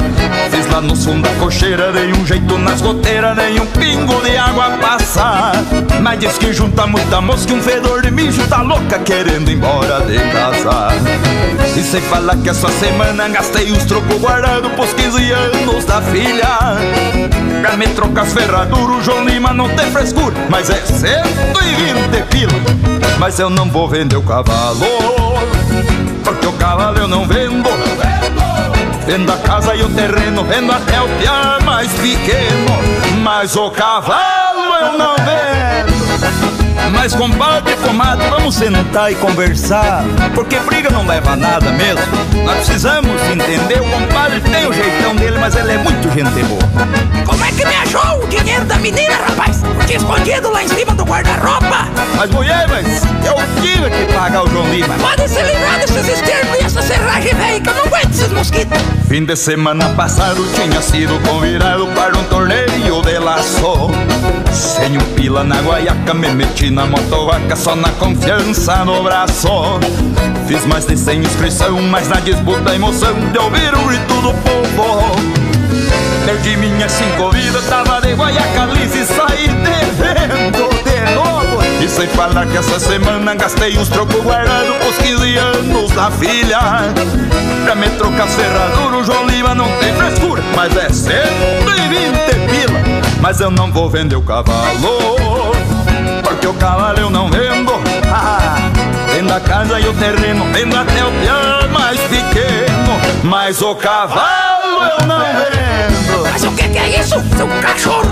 Fiz 0.50 0.70
lá 0.70 0.80
no 0.80 0.94
fundo 0.94 1.28
da 1.28 1.34
cocheira, 1.36 1.90
dei 1.90 2.12
um 2.12 2.24
jeito 2.24 2.56
nas 2.58 2.80
goteiras, 2.80 3.36
nem 3.36 3.60
um 3.60 3.66
pingo 3.66 4.20
de 4.22 4.36
água 4.36 4.70
passar. 4.80 5.54
Mas 6.00 6.20
diz 6.20 6.38
que 6.38 6.52
junta 6.52 6.86
muita 6.86 7.20
mosca 7.20 7.52
e 7.52 7.56
um 7.56 7.62
fedor 7.62 8.02
de 8.02 8.10
mijo, 8.10 8.46
tá 8.46 8.62
louca 8.62 9.00
querendo 9.00 9.50
ir 9.50 9.54
embora 9.54 10.00
de 10.02 10.16
casa. 10.18 10.28
E 10.28 10.33
sem 11.94 12.02
falar 12.02 12.36
que 12.38 12.48
essa 12.48 12.68
semana 12.70 13.28
gastei 13.28 13.70
os 13.70 13.84
trocos 13.84 14.20
guardados 14.20 14.72
pros 14.72 14.92
15 14.94 15.30
anos 15.30 15.84
da 15.84 16.02
filha. 16.02 16.48
Pra 17.60 17.76
me 17.76 17.86
trocar 17.86 18.22
as 18.22 18.32
ferraduras, 18.32 18.96
o 18.96 19.00
João 19.00 19.24
Lima 19.24 19.54
não 19.54 19.68
tem 19.76 19.88
frescura, 19.92 20.34
mas 20.50 20.70
é 20.70 20.84
120 20.84 22.22
pila. 22.30 22.52
Mas 23.20 23.38
eu 23.38 23.48
não 23.48 23.70
vou 23.70 23.88
vender 23.88 24.16
o 24.16 24.22
cavalo, 24.22 24.84
porque 26.24 26.44
o 26.48 26.52
cavalo 26.54 26.98
eu 26.98 27.06
não 27.06 27.28
vendo. 27.28 27.70
Vendo 29.06 29.32
a 29.32 29.36
casa 29.36 29.76
e 29.76 29.84
o 29.84 29.88
terreno, 29.90 30.42
vendo 30.42 30.72
até 30.72 31.00
o 31.00 31.08
piar 31.20 31.62
mais 31.62 31.92
pequeno. 31.92 33.22
Mas 33.22 33.54
o 33.54 33.70
cavalo 33.70 34.74
eu 34.80 34.98
não 34.98 35.14
vendo. 35.14 35.73
Mas 36.94 37.14
compadre, 37.14 37.76
comadre, 37.76 38.26
vamos 38.30 38.54
sentar 38.54 39.12
e 39.12 39.14
conversar. 39.16 40.04
Porque 40.34 40.58
briga 40.60 40.88
não 40.90 41.06
leva 41.06 41.32
a 41.32 41.36
nada 41.36 41.70
mesmo. 41.72 42.00
Nós 42.44 42.56
precisamos 42.56 43.20
entender, 43.22 43.80
o 43.80 43.90
compadre 43.90 44.40
tem 44.40 44.66
o 44.66 44.72
jeitão 44.72 45.14
dele 45.16 45.38
Mas 45.38 45.54
ele 45.54 45.72
é 45.72 45.78
muito 45.78 46.10
gente 46.10 46.42
boa. 46.44 46.62
Como 47.26 47.44
é 47.44 47.48
que 47.52 47.64
me 47.64 47.74
achou 47.74 48.22
o 48.22 48.26
dinheiro 48.28 48.64
da 48.64 48.76
menina, 48.76 49.14
rapaz? 49.28 49.62
Tinha 49.86 49.98
escondido 49.98 50.50
lá 50.50 50.62
em 50.62 50.68
cima 50.68 50.92
do 50.94 51.04
guarda-roupa. 51.04 51.88
Mas 52.16 52.30
mulher, 52.30 52.66
mas 52.68 53.02
eu 53.24 53.34
tive 53.62 53.90
que 53.90 54.12
pagar 54.12 54.44
o 54.44 54.48
João 54.48 54.68
Lima. 54.70 54.94
Pode 54.94 55.28
se 55.28 55.42
livrar 55.42 55.78
desses 55.80 56.08
estermos 56.08 56.58
e 56.60 56.64
essa 56.64 56.82
serragem 56.82 57.34
velha 57.34 57.60
Que 57.60 57.68
eu 57.68 57.74
não 57.74 57.84
aguento 57.84 58.10
esses 58.10 58.30
mosquitos. 58.30 58.78
Fim 59.08 59.24
de 59.24 59.36
semana 59.36 59.90
passado 59.90 60.46
tinha 60.54 60.80
sido 60.80 61.18
convidado 61.28 61.86
para 61.88 62.16
um 62.16 62.24
torneio 62.24 63.02
de 63.02 63.18
laço 63.18 63.90
Sem 64.54 64.96
um 64.96 65.14
pila 65.14 65.42
na 65.42 65.60
guaiaca 65.60 66.14
me 66.14 66.28
meti 66.28 66.70
na 66.70 66.86
motovaca 66.86 67.56
só 67.56 67.74
na 67.74 67.88
confiança 67.90 68.84
no 68.84 69.02
braço. 69.02 69.48
Fiz 70.46 70.64
mais 70.66 70.86
de 70.86 70.96
100 70.96 71.20
inscrição, 71.22 71.82
mas 71.82 72.08
na 72.08 72.20
disputa 72.20 72.70
a 72.70 72.74
emoção 72.74 73.14
de 73.32 73.38
ouvir 73.38 73.74
o 73.74 73.84
grito 73.88 74.14
do 74.20 74.32
povo. 74.44 75.10
Perdi 76.24 76.56
minhas 76.56 76.92
cinco 76.92 77.30
vidas, 77.32 77.64
tava 77.66 78.00
de 78.00 78.14
guaiaca 78.14 78.66
lisa 78.66 78.98
e 78.98 79.04
saí 79.04 79.48
devendo 79.48 80.68
de 80.84 81.14
novo. 81.14 81.62
E 81.82 81.88
sem 81.88 82.06
falar 82.08 82.46
que 82.46 82.56
essa 82.56 82.78
semana 82.78 83.34
gastei 83.34 83.76
os 83.76 83.88
trocos 83.88 84.22
guardados 84.22 84.76
pros 84.76 84.96
15 84.98 85.36
anos 85.36 85.90
da 85.90 86.10
filha. 86.12 86.60
Pra 87.64 87.74
me 87.74 87.88
trocar 87.90 88.28
ferradura, 88.28 88.98
o 88.98 89.04
João 89.04 89.26
Lima 89.26 89.54
não 89.54 89.66
tem 89.78 89.94
frescura 89.94 90.42
Mas 90.54 90.76
é 90.76 90.90
120 90.90 92.34
pila, 92.50 92.63
mas 93.24 93.40
eu 93.40 93.50
não 93.50 93.72
vou 93.72 93.88
vender 93.88 94.16
o 94.16 94.20
cavalo 94.20 95.54
porque 96.22 96.46
o 96.46 96.54
cavalo 96.54 96.98
eu 96.98 97.08
não 97.08 97.30
vendo. 97.30 97.72
Vendo 99.14 99.32
a 99.32 99.40
casa 99.40 99.80
e 99.80 99.88
o 99.88 99.94
terreno, 99.94 100.44
vendo 100.52 100.76
até 100.76 101.02
o 101.02 101.10
piar 101.12 101.68
mais 101.68 101.98
pequeno. 102.00 103.00
Mas 103.22 103.62
o 103.62 103.74
cavalo 103.76 104.82
eu 105.00 105.06
não 105.06 105.20
vendo. 105.20 106.22
Mas 106.30 106.44
o 106.44 106.50
que, 106.52 106.68
que 106.68 106.78
é 106.78 107.00
isso, 107.00 107.14
seu 107.34 107.48
cachorro? 107.62 108.10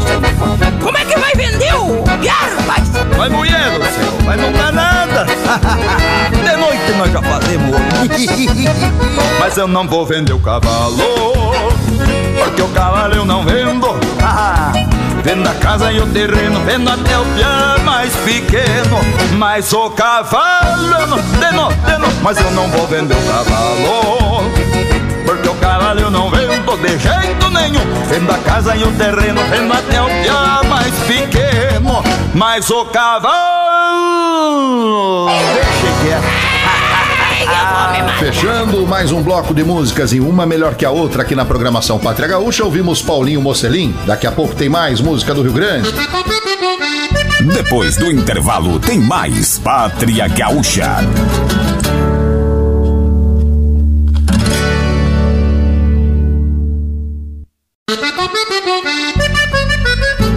Como 0.82 0.96
é 0.96 1.04
que 1.04 1.18
vai 1.18 1.32
vender 1.34 1.74
o 1.74 2.02
piar, 2.18 2.48
rapaz? 2.58 2.88
Vai 3.14 3.28
mulher 3.28 3.70
do 3.78 3.84
céu, 3.84 4.18
mas 4.24 4.40
não 4.40 4.52
dá 4.52 4.72
nada. 4.72 5.26
De 6.32 6.56
noite 6.56 6.92
nós 6.96 7.12
já 7.12 7.22
fazemos 7.22 7.76
Mas 9.38 9.56
eu 9.56 9.68
não 9.68 9.86
vou 9.86 10.06
vender 10.06 10.32
o 10.32 10.38
cavalo 10.38 10.96
Porque 12.38 12.62
o 12.62 12.68
cavalo 12.68 13.14
eu 13.14 13.24
não 13.24 13.32
casa 15.72 15.90
e 15.90 15.98
o 16.00 16.06
terreno, 16.08 16.60
vendo 16.66 16.90
até 16.90 17.18
o 17.18 17.24
piar 17.34 17.78
mais 17.78 18.14
pequeno 18.16 19.00
Mas 19.38 19.72
o 19.72 19.88
cavalo, 19.90 20.98
eu 20.98 21.06
não, 21.08 22.12
mas 22.22 22.38
eu 22.38 22.50
não 22.50 22.68
vou 22.68 22.86
vender 22.86 23.14
o 23.14 23.22
cavalo 23.22 24.50
Porque 25.24 25.48
o 25.48 25.54
cavalo 25.54 25.98
eu 25.98 26.10
não 26.10 26.28
vendo 26.28 26.76
de 26.76 26.98
jeito 26.98 27.48
nenhum 27.50 27.80
Vendo 28.06 28.30
a 28.30 28.38
casa 28.38 28.76
e 28.76 28.84
o 28.84 28.92
terreno, 28.92 29.40
vendo 29.48 29.72
até 29.72 30.02
o 30.02 30.08
piar 30.22 30.62
mais 30.64 30.92
pequeno 31.06 32.04
Mas 32.34 32.68
o 32.68 32.84
cavalo, 32.86 33.30
deixa 35.54 35.90
que 36.02 36.08
é 36.10 36.51
Fechando 38.18 38.86
mais 38.86 39.11
um 39.11 39.22
bloco 39.22 39.53
de 39.53 39.64
músicas 39.64 40.12
e 40.12 40.20
uma 40.20 40.47
melhor 40.47 40.74
que 40.74 40.84
a 40.84 40.90
outra 40.90 41.22
aqui 41.22 41.34
na 41.34 41.45
programação 41.45 41.99
Pátria 41.99 42.28
Gaúcha, 42.28 42.64
ouvimos 42.64 43.03
Paulinho 43.03 43.40
Mocelin. 43.40 43.95
Daqui 44.07 44.26
a 44.26 44.32
pouco 44.32 44.55
tem 44.55 44.68
mais 44.68 45.01
música 45.01 45.34
do 45.34 45.43
Rio 45.43 45.53
Grande. 45.53 45.88
Depois 47.55 47.97
do 47.97 48.11
intervalo, 48.11 48.78
tem 48.78 49.01
mais 49.01 49.59
Pátria 49.59 50.28
Gaúcha. 50.28 50.99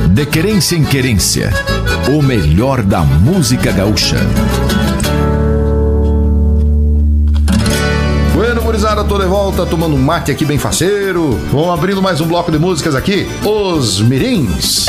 De 0.10 0.26
querência 0.26 0.76
em 0.76 0.84
querência, 0.84 1.52
o 2.08 2.22
melhor 2.22 2.82
da 2.82 3.02
música 3.02 3.72
gaúcha. 3.72 4.18
Gurizada, 8.96 9.04
tô 9.04 9.18
de 9.18 9.26
volta 9.26 9.66
tomando 9.66 9.98
mate 9.98 10.32
aqui 10.32 10.46
bem 10.46 10.58
faceiro. 10.58 11.32
Vamos 11.52 11.70
abrindo 11.70 12.02
mais 12.02 12.22
um 12.22 12.28
bloco 12.28 12.50
de 12.50 12.58
músicas 12.58 12.96
aqui. 12.96 13.28
Os 13.44 14.00
Mirins. 14.00 14.86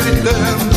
everything 0.00 0.67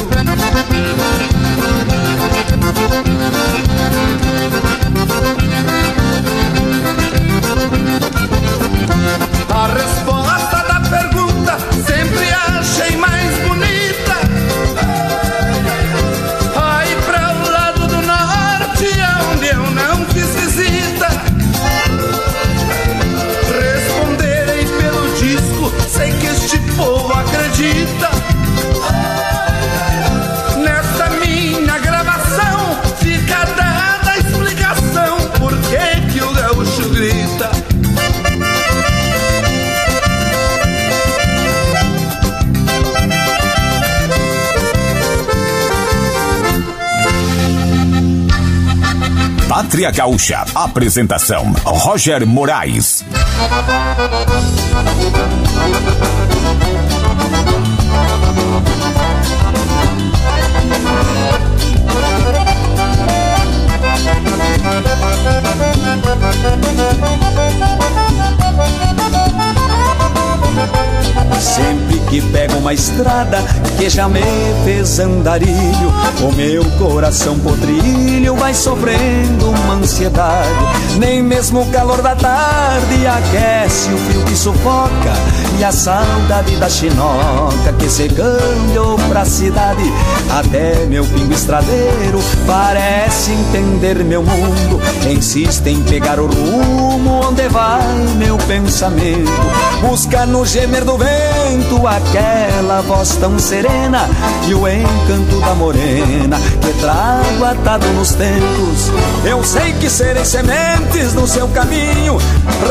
Pátria 49.72 49.90
Gaúcha. 49.90 50.44
Apresentação: 50.54 51.54
Roger 51.64 52.28
Moraes. 52.28 53.06
Sempre 71.40 72.00
que 72.10 72.22
pego 72.32 72.58
uma 72.58 72.74
estrada 72.74 73.44
que 73.78 73.90
já 73.90 74.08
me 74.08 74.22
fez 74.64 75.00
andarilho, 75.00 75.92
o 76.22 76.32
meu 76.34 76.64
coração 76.78 77.38
potrilho 77.40 78.36
vai 78.36 78.54
sofrendo 78.54 79.50
uma 79.50 79.76
ansiedade. 79.76 80.50
Nem 81.00 81.22
mesmo 81.22 81.62
o 81.62 81.72
calor 81.72 82.02
da 82.02 82.16
tarde 82.16 83.08
aquece 83.08 83.90
o 83.94 83.98
frio 83.98 84.24
que 84.26 84.36
sufoca 84.36 85.14
a 85.64 85.72
saudade 85.72 86.56
da 86.58 86.70
chinoca 86.70 87.74
que 87.78 87.90
se 87.90 88.08
cambiou 88.10 88.98
pra 89.10 89.26
cidade. 89.26 89.84
Até 90.30 90.86
meu 90.88 91.06
pingo 91.06 91.34
estradeiro 91.34 92.20
parece 92.48 93.32
entender 93.32 94.04
meu 94.04 94.24
mundo, 94.24 94.82
insiste 95.10 95.68
em 95.68 95.82
pegar 95.84 96.20
o 96.20 96.28
rumo 96.28 97.28
onde 97.28 97.48
vai 97.50 97.96
meu 98.18 98.38
pensamento. 98.38 99.32
Busca 99.82 100.26
no 100.26 100.46
gemer 100.46 100.84
do 100.84 100.98
vento 100.98 101.31
aquela 101.92 102.82
voz 102.82 103.16
tão 103.18 103.38
serena 103.38 104.10
e 104.48 104.54
o 104.54 104.68
encanto 104.68 105.40
da 105.42 105.54
morena 105.56 106.38
que 106.62 106.74
trago 106.80 107.46
atado 107.46 107.88
nos 107.94 108.14
tempos. 108.14 108.92
Eu 109.26 109.44
sei 109.44 109.74
que 109.74 109.90
serei 109.90 110.24
sementes 110.24 111.14
no 111.14 111.28
seu 111.28 111.48
caminho, 111.50 112.18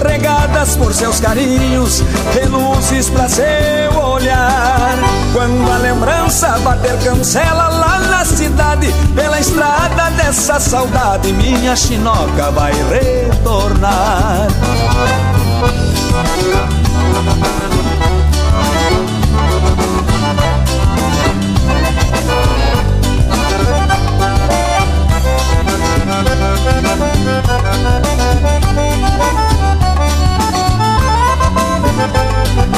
regadas 0.06 0.76
por 0.76 0.94
seus 0.94 1.20
carinhos, 1.20 2.02
reluzes 2.34 3.10
pra 3.10 3.28
seu 3.28 3.98
olhar. 4.02 4.98
Quando 5.32 5.70
a 5.70 5.76
lembrança 5.76 6.58
bater 6.60 6.96
cancela 6.98 7.68
lá 7.68 7.98
na 8.00 8.24
cidade, 8.24 8.92
pela 9.14 9.38
estrada 9.38 10.10
dessa 10.16 10.58
saudade, 10.58 11.32
minha 11.32 11.76
chinoca 11.76 12.50
vai 12.50 12.72
retornar. 12.90 14.48
Música 27.42 28.09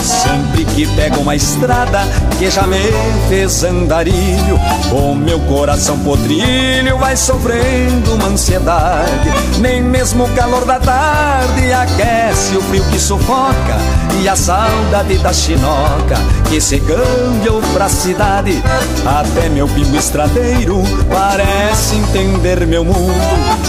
Sempre 0.03 0.65
que 0.65 0.85
pego 0.97 1.21
uma 1.21 1.37
estrada 1.37 2.01
que 2.37 2.51
já 2.51 2.67
me 2.67 2.81
fez 3.29 3.63
andarilho, 3.63 4.59
o 4.91 5.15
meu 5.15 5.39
coração 5.41 5.97
potrilho 6.01 6.99
vai 6.99 7.17
sofrendo 7.17 8.15
uma 8.15 8.27
ansiedade. 8.27 9.33
Nem 9.61 9.81
mesmo 9.81 10.25
o 10.25 10.29
calor 10.35 10.65
da 10.65 10.81
tarde 10.81 11.73
aquece 11.73 12.57
o 12.57 12.63
frio 12.63 12.85
que 12.91 12.99
sufoca 12.99 13.77
e 14.21 14.29
a 14.29 14.35
saudade 14.35 15.19
da 15.19 15.33
chinoca 15.33 16.17
que 16.51 16.61
se 16.61 16.81
cambiou 16.81 17.63
pra 17.73 17.89
cidade. 17.89 18.61
Até 19.07 19.49
meu 19.49 19.69
pingo 19.69 19.97
estradeiro 19.97 20.83
parece 21.09 21.95
entender 21.97 22.67
meu 22.67 22.85
mundo, 22.85 23.15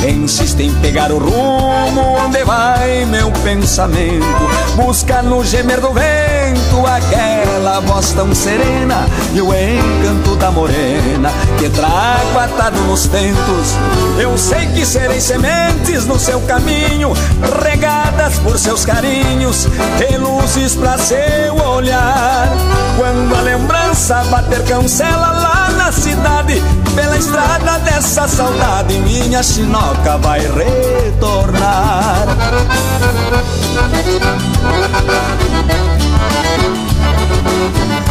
insiste 0.08 0.64
em 0.64 0.74
pegar 0.82 1.12
o 1.12 1.20
rumo 1.20 2.18
onde 2.26 2.44
vai 2.44 3.06
meu 3.06 3.32
pensamento. 3.44 4.26
Busca 4.76 5.22
no 5.22 5.44
gemer 5.44 5.80
do 5.80 5.94
vento 5.94 6.23
aquela 6.86 7.80
voz 7.82 8.12
tão 8.14 8.34
serena 8.34 9.08
e 9.34 9.42
o 9.42 9.54
encanto 9.54 10.36
da 10.36 10.52
morena 10.52 11.32
que 11.58 11.70
trago 11.70 12.40
atado 12.40 12.80
nos 12.82 13.08
tentos. 13.08 13.76
Eu 14.20 14.38
sei 14.38 14.68
que 14.68 14.86
serei 14.86 15.22
sementes 15.22 16.06
no 16.06 16.18
seu 16.20 16.42
caminho, 16.42 17.14
regadas 17.64 18.40
por 18.40 18.58
seus 18.58 18.86
carinhos, 18.86 19.68
e 20.10 20.18
luzes 20.18 20.76
pra 20.76 20.98
seu 20.98 21.56
olhar. 21.56 22.50
Quando 22.98 23.36
a 23.36 23.42
lembrança 23.42 24.24
bater 24.26 24.64
cancela 24.66 25.32
lá 25.32 25.70
na 25.78 25.92
cidade, 25.92 26.62
pela 26.96 27.18
estrada 27.18 27.80
dessa 27.80 28.28
saudade, 28.28 28.98
minha 29.00 29.42
chinoca 29.44 30.18
vai 30.18 30.40
retornar. 30.40 32.26
Thank 37.64 38.04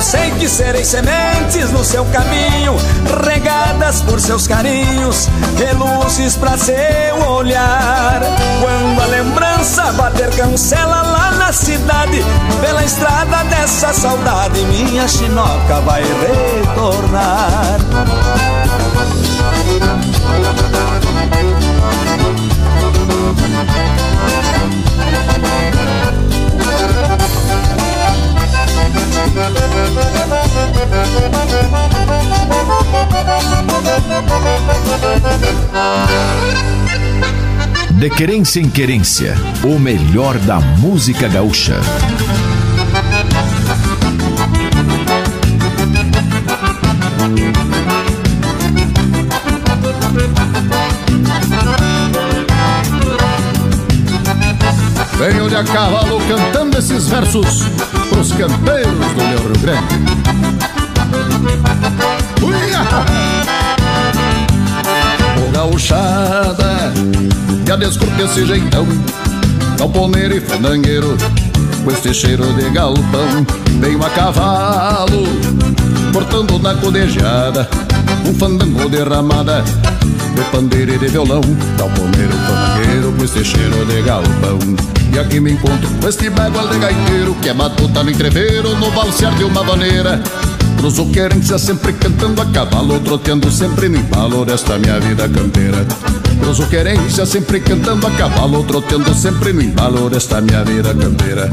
Eu 0.00 0.04
sei 0.04 0.30
que 0.30 0.48
serei 0.48 0.82
sementes 0.82 1.70
no 1.72 1.84
seu 1.84 2.06
caminho, 2.06 2.74
regadas 3.22 4.00
por 4.00 4.18
seus 4.18 4.46
carinhos, 4.46 5.28
reluzes 5.58 6.36
pra 6.36 6.56
seu 6.56 6.74
olhar. 7.28 8.22
Quando 8.62 8.98
a 8.98 9.04
lembrança 9.04 9.92
bater 9.92 10.30
cancela 10.30 11.02
lá 11.02 11.32
na 11.32 11.52
cidade, 11.52 12.24
pela 12.62 12.82
estrada 12.82 13.44
dessa 13.44 13.92
saudade, 13.92 14.62
minha 14.62 15.06
chinoca 15.06 15.82
vai 15.82 16.02
retornar. 16.02 17.76
De 37.92 38.10
querência 38.10 38.60
em 38.60 38.68
querência, 38.68 39.36
o 39.62 39.78
melhor 39.78 40.36
da 40.38 40.58
música 40.58 41.28
gaúcha. 41.28 41.80
Venho 55.18 55.48
de 55.48 55.56
a 55.56 55.64
cavalo 55.64 56.18
cantando 56.26 56.78
esses 56.78 57.06
versos 57.06 57.99
pros 58.10 58.32
campeiros 58.32 58.92
do 58.92 59.24
meu 59.24 59.38
Rio 59.38 59.58
Grande. 59.60 59.94
Uia! 62.42 62.80
O 65.38 65.52
gauchada, 65.52 66.92
já 67.66 67.76
desculpe 67.76 68.22
esse 68.22 68.44
jeitão, 68.44 68.86
galponeiro 69.78 70.36
e 70.36 70.40
fandangueiro, 70.40 71.16
com 71.84 71.90
este 71.90 72.12
cheiro 72.12 72.52
de 72.54 72.68
galpão. 72.70 73.46
Venho 73.80 74.04
a 74.04 74.10
cavalo, 74.10 75.26
cortando 76.12 76.58
na 76.58 76.74
codejada, 76.74 77.68
um 78.26 78.34
fandango 78.34 78.88
derramada 78.88 79.62
de 80.34 80.42
pandeiro 80.50 80.94
e 80.94 80.98
de 80.98 81.08
violão, 81.08 81.40
galponeiro, 81.78 82.32
fandangueiro, 82.32 83.09
com 83.20 83.24
este 83.24 83.44
cheiro 83.44 83.84
de 83.84 84.00
galpão. 84.00 84.58
E 85.12 85.18
aqui 85.18 85.40
me 85.40 85.52
encontro 85.52 85.86
com 86.00 86.08
este 86.08 86.30
bagual 86.30 86.68
de 86.68 86.78
gaiteiro 86.78 87.34
Que 87.42 87.50
é 87.50 87.52
matuta 87.52 88.02
no 88.02 88.10
entreveiro, 88.10 88.74
no 88.76 88.90
valsear 88.92 89.34
de 89.34 89.44
uma 89.44 89.62
vaneira 89.62 90.22
Cruzo 90.80 91.04
querência 91.10 91.58
sempre 91.58 91.92
cantando 91.92 92.40
a 92.40 92.46
cavalo 92.46 92.98
Troteando 93.00 93.50
sempre 93.50 93.86
no 93.90 93.98
embalo 93.98 94.46
desta 94.46 94.78
minha 94.78 94.98
vida 94.98 95.28
campeira 95.28 95.86
Cruzo 96.40 96.66
querência 96.68 97.26
sempre 97.26 97.60
cantando 97.60 98.06
a 98.06 98.10
cavalo 98.12 98.64
Troteando 98.64 99.12
sempre 99.12 99.52
no 99.52 99.60
embalo 99.60 100.08
desta 100.08 100.40
minha 100.40 100.64
vida 100.64 100.94
campeira 100.94 101.50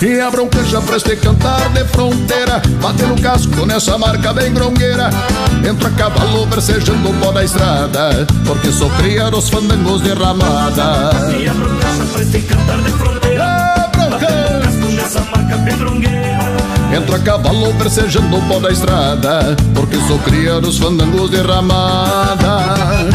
E 0.00 0.18
a 0.18 0.30
bronca 0.30 0.64
já 0.64 0.80
prestei 0.80 1.16
cantar 1.16 1.68
de 1.68 1.84
fronteira 1.84 2.62
Bate 2.80 3.02
no 3.02 3.20
casco 3.20 3.66
nessa 3.66 3.98
marca 3.98 4.32
bem 4.32 4.54
grongueira. 4.54 5.10
Entro 5.68 5.88
a 5.88 5.90
cavalo 5.90 6.46
versejando 6.46 7.10
o 7.10 7.14
pó 7.20 7.30
da 7.30 7.44
estrada 7.44 8.26
Porque 8.46 8.72
sou 8.72 8.88
cria 8.92 9.30
dos 9.30 9.50
fandangos 9.50 10.00
de 10.00 10.14
ramada. 10.14 11.10
E 11.38 11.46
a 11.46 11.52
bronca 11.52 11.88
já 11.98 12.06
prestei 12.06 12.40
cantar 12.40 12.80
de 12.80 12.90
fronteira 12.92 13.90
Bate 13.94 14.26
no 14.30 14.62
casco 14.64 14.92
nessa 14.92 15.20
marca 15.20 15.58
bem 15.58 15.76
grongueira 15.76 16.31
Entro 16.94 17.16
a 17.16 17.18
cavalo 17.18 17.72
versejando 17.72 18.36
o 18.36 18.42
pó 18.42 18.60
da 18.60 18.70
estrada 18.70 19.56
Porque 19.74 19.96
sou 20.06 20.18
cria 20.18 20.60
dos 20.60 20.76
fandangos 20.76 21.30
de 21.30 21.40
ramada. 21.40 23.08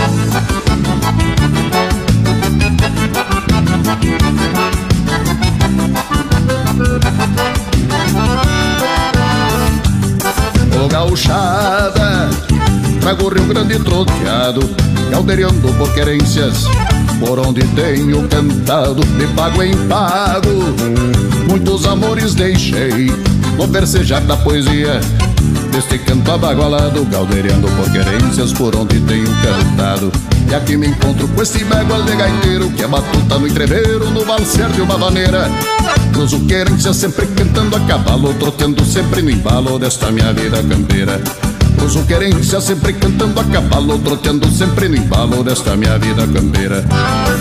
Ô 10.83 10.87
gauchada 10.87 12.29
Trago 12.99 13.25
o 13.25 13.29
Rio 13.29 13.45
Grande 13.45 13.77
troteado 13.79 14.61
Caldeirando 15.11 15.71
por 15.77 15.93
querências 15.93 16.65
Por 17.19 17.37
onde 17.37 17.61
tenho 17.67 18.27
cantado 18.27 19.05
Me 19.05 19.27
pago 19.35 19.61
em 19.61 19.77
pago. 19.87 20.49
Muitos 21.47 21.85
amores 21.85 22.33
deixei 22.33 23.11
No 23.57 23.65
versejar 23.65 24.21
da 24.21 24.37
poesia 24.37 24.99
Deste 25.71 25.97
canto 25.99 26.31
abagualado 26.31 27.05
Caldeirando 27.07 27.67
por 27.69 27.91
querências 27.91 28.53
Por 28.53 28.75
onde 28.75 28.99
tenho 29.01 29.27
cantado. 29.41 30.11
E 30.49 30.55
aqui 30.55 30.77
me 30.77 30.87
encontro 30.87 31.27
com 31.27 31.41
esse 31.41 31.63
bagual 31.65 32.03
de 32.03 32.15
gaiteiro 32.15 32.69
Que 32.69 32.83
é 32.83 32.87
batuta 32.87 33.39
no 33.39 33.47
entreveiro 33.47 34.11
No 34.11 34.23
valser 34.23 34.69
de 34.69 34.81
uma 34.81 34.97
vaneira 34.97 35.49
Cruzo 36.13 36.39
querência 36.45 36.93
sempre 36.93 37.25
cantando 37.27 37.75
a 37.75 37.79
cavalo 37.81 38.33
Trotando 38.35 38.85
sempre 38.85 39.21
no 39.23 39.31
embalo 39.31 39.79
Desta 39.79 40.11
minha 40.11 40.31
vida 40.33 40.63
campeira. 40.63 41.19
Cruzo 41.77 42.03
querência 42.03 42.59
sempre 42.61 42.93
cantando 42.93 43.39
a 43.39 43.43
cavalo 43.43 43.97
Troteando 43.99 44.49
sempre 44.51 44.89
no 44.89 44.97
embalo 44.97 45.43
desta 45.43 45.75
minha 45.75 45.97
vida 45.97 46.27
campeira. 46.27 46.83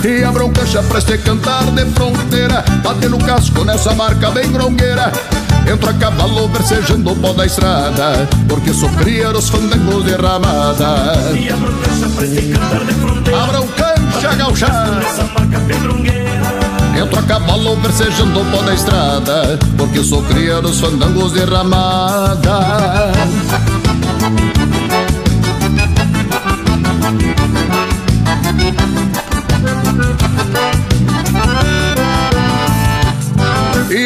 E 0.04 0.22
a 0.22 0.30
bronca 0.30 0.64
já 0.66 0.82
preste 0.82 1.18
cantar 1.18 1.64
de 1.72 1.84
fronteira 1.86 2.62
Bate 2.82 3.08
no 3.08 3.18
casco 3.18 3.64
nessa 3.64 3.94
marca 3.94 4.30
bem 4.30 4.50
grongueira 4.52 5.10
Entro 5.66 5.90
a 5.90 5.94
cavalo 5.94 6.48
versejando 6.48 7.10
o 7.10 7.16
pó 7.16 7.32
da 7.32 7.44
estrada 7.44 8.28
Porque 8.48 8.72
sou 8.72 8.88
cria 8.90 9.32
dos 9.32 9.48
fandangos 9.48 10.04
de 10.04 10.14
ramada. 10.14 11.14
E 11.34 11.48
a 11.50 11.56
bronca 11.56 11.90
já 11.98 12.08
preste 12.08 12.42
cantar 12.52 12.84
de 12.84 12.94
fronteira 12.94 13.42
A 13.42 13.46
broncancha 13.46 14.34
gauchada 14.36 15.00
Entro 16.96 17.18
a 17.18 17.22
cavalo 17.22 17.76
versejando 17.76 18.40
o 18.40 18.44
pó 18.46 18.62
da 18.62 18.74
estrada 18.74 19.58
Porque 19.76 20.02
sou 20.02 20.22
cria 20.22 20.62
dos 20.62 20.80
fandangos 20.80 21.32
de 21.32 21.44
ramada 21.44 23.12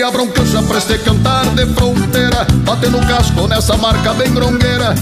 E 0.01 0.03
a 0.03 0.11
bronca 0.11 0.43
já 0.47 0.63
prestei 0.63 0.97
cantar 0.97 1.45
de 1.55 1.67
fronteira 1.75 2.47
Bate 2.65 2.89
no 2.89 3.01
casco 3.01 3.47
nessa 3.47 3.77
marca 3.77 4.15
bem 4.15 4.33
grongueira. 4.33 4.95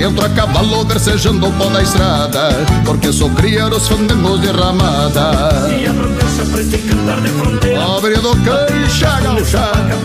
Entro 0.00 0.24
a 0.24 0.28
cavalo 0.28 0.84
versejando 0.84 1.48
o 1.48 1.52
pó 1.54 1.64
da 1.70 1.82
estrada 1.82 2.50
Porque 2.84 3.12
sou 3.12 3.30
cria 3.30 3.68
dos 3.68 3.88
fandangos 3.88 4.40
de 4.40 4.52
ramada. 4.52 5.66
E 5.76 5.84
a 5.88 5.92
bronca 5.92 6.24
já 6.36 6.44
prestei 6.52 6.78
cantar 6.82 7.20
de 7.20 7.30
fronteira 7.30 7.84
Pobre 7.84 8.14
do 8.14 8.36
cancha 8.44 9.20
gauchada 9.22 9.98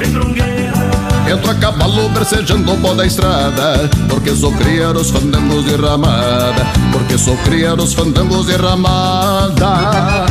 Entro 1.32 1.52
a 1.52 1.54
cavalo 1.54 2.10
versejando 2.10 2.74
o 2.74 2.78
pó 2.78 2.96
da 2.96 3.06
estrada 3.06 3.88
Porque 4.10 4.36
sou 4.36 4.52
cria 4.54 4.92
dos 4.92 5.12
fandangos 5.12 5.64
de 5.66 5.76
ramada 5.76 6.66
Porque 6.92 7.20
sou 7.20 7.38
cria 7.38 7.76
dos 7.76 7.94
fandangos 7.94 8.48
de 8.48 8.56
ramada 8.56 10.26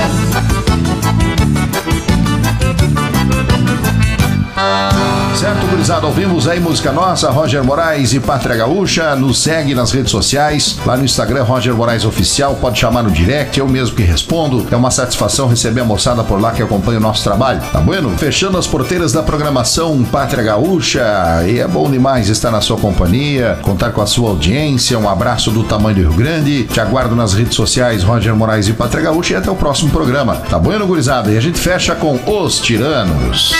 Certo, 5.38 5.68
gurizada, 5.68 6.04
ouvimos 6.04 6.48
aí 6.48 6.58
música 6.58 6.90
nossa, 6.90 7.30
Roger 7.30 7.62
Moraes 7.62 8.12
e 8.12 8.18
Pátria 8.18 8.56
Gaúcha. 8.56 9.14
Nos 9.14 9.40
segue 9.40 9.72
nas 9.72 9.92
redes 9.92 10.10
sociais, 10.10 10.76
lá 10.84 10.96
no 10.96 11.04
Instagram, 11.04 11.44
Roger 11.44 11.72
Moraes 11.76 12.04
Oficial. 12.04 12.56
Pode 12.56 12.80
chamar 12.80 13.04
no 13.04 13.10
direct, 13.12 13.56
eu 13.56 13.68
mesmo 13.68 13.94
que 13.94 14.02
respondo. 14.02 14.66
É 14.68 14.74
uma 14.74 14.90
satisfação 14.90 15.46
receber 15.46 15.82
a 15.82 15.84
moçada 15.84 16.24
por 16.24 16.40
lá 16.40 16.50
que 16.50 16.60
acompanha 16.60 16.98
o 16.98 17.00
nosso 17.00 17.22
trabalho, 17.22 17.60
tá 17.72 17.78
bueno? 17.80 18.10
Fechando 18.18 18.58
as 18.58 18.66
porteiras 18.66 19.12
da 19.12 19.22
programação 19.22 20.02
Pátria 20.02 20.42
Gaúcha. 20.42 21.04
E 21.46 21.60
é 21.60 21.68
bom 21.68 21.88
demais 21.88 22.28
estar 22.28 22.50
na 22.50 22.60
sua 22.60 22.76
companhia, 22.76 23.60
contar 23.62 23.92
com 23.92 24.02
a 24.02 24.06
sua 24.06 24.30
audiência. 24.30 24.98
Um 24.98 25.08
abraço 25.08 25.52
do 25.52 25.62
tamanho 25.62 25.94
do 25.94 26.02
Rio 26.02 26.14
Grande. 26.14 26.64
Te 26.64 26.80
aguardo 26.80 27.14
nas 27.14 27.32
redes 27.32 27.54
sociais, 27.54 28.02
Roger 28.02 28.34
Moraes 28.34 28.66
e 28.66 28.72
Pátria 28.72 29.04
Gaúcha. 29.04 29.34
E 29.34 29.36
até 29.36 29.48
o 29.48 29.54
próximo 29.54 29.92
programa, 29.92 30.34
tá 30.50 30.58
bueno, 30.58 30.84
gurizada? 30.84 31.30
E 31.30 31.38
a 31.38 31.40
gente 31.40 31.60
fecha 31.60 31.94
com 31.94 32.18
Os 32.26 32.58
Tiranos. 32.58 33.54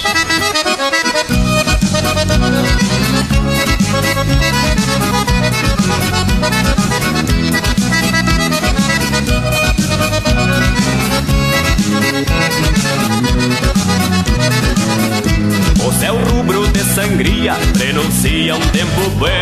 Prenuncia 18.19 18.57
um 18.57 18.61
tempo 18.71 19.11
bueno. 19.11 19.39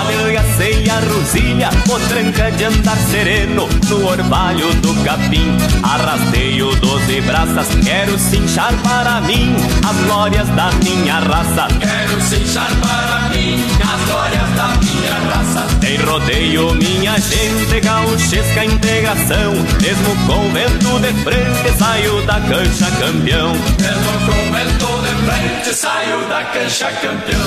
Adelgacei 0.00 0.88
a 0.90 1.00
Brasília, 1.28 1.68
potranca 1.86 2.50
de 2.52 2.64
andar 2.64 2.96
sereno 3.10 3.68
no 3.88 4.06
orvalho 4.06 4.72
do 4.76 4.94
capim. 5.04 5.56
Arrasteio 5.82 6.74
doze 6.76 7.20
braças, 7.22 7.68
quero 7.84 8.18
cinchar 8.18 8.72
para 8.82 9.20
mim 9.22 9.54
as 9.88 9.96
glórias 10.06 10.48
da 10.48 10.70
minha 10.82 11.18
raça. 11.20 11.68
Quero 11.78 12.20
cinchar 12.20 12.70
para 12.80 13.28
mim 13.30 13.62
as 13.82 14.08
glórias 14.08 14.50
da 14.56 14.68
minha 14.80 15.34
raça. 15.34 15.66
Tem 15.80 15.96
rodeio, 15.98 16.74
minha 16.74 17.18
gente, 17.18 17.80
gauchesca 17.80 18.64
integração. 18.64 19.52
Mesmo 19.80 20.16
com 20.26 20.52
vento 20.52 20.98
de 21.00 21.12
frente, 21.22 21.78
saio 21.78 22.22
da 22.26 22.40
cancha 22.40 22.90
campeão. 22.98 23.52
Mesmo 23.52 24.12
com 24.26 24.52
vento 24.52 24.87
frente, 25.28 25.74
saio 25.74 26.26
da 26.28 26.42
cancha 26.44 26.90
campeão. 26.92 27.38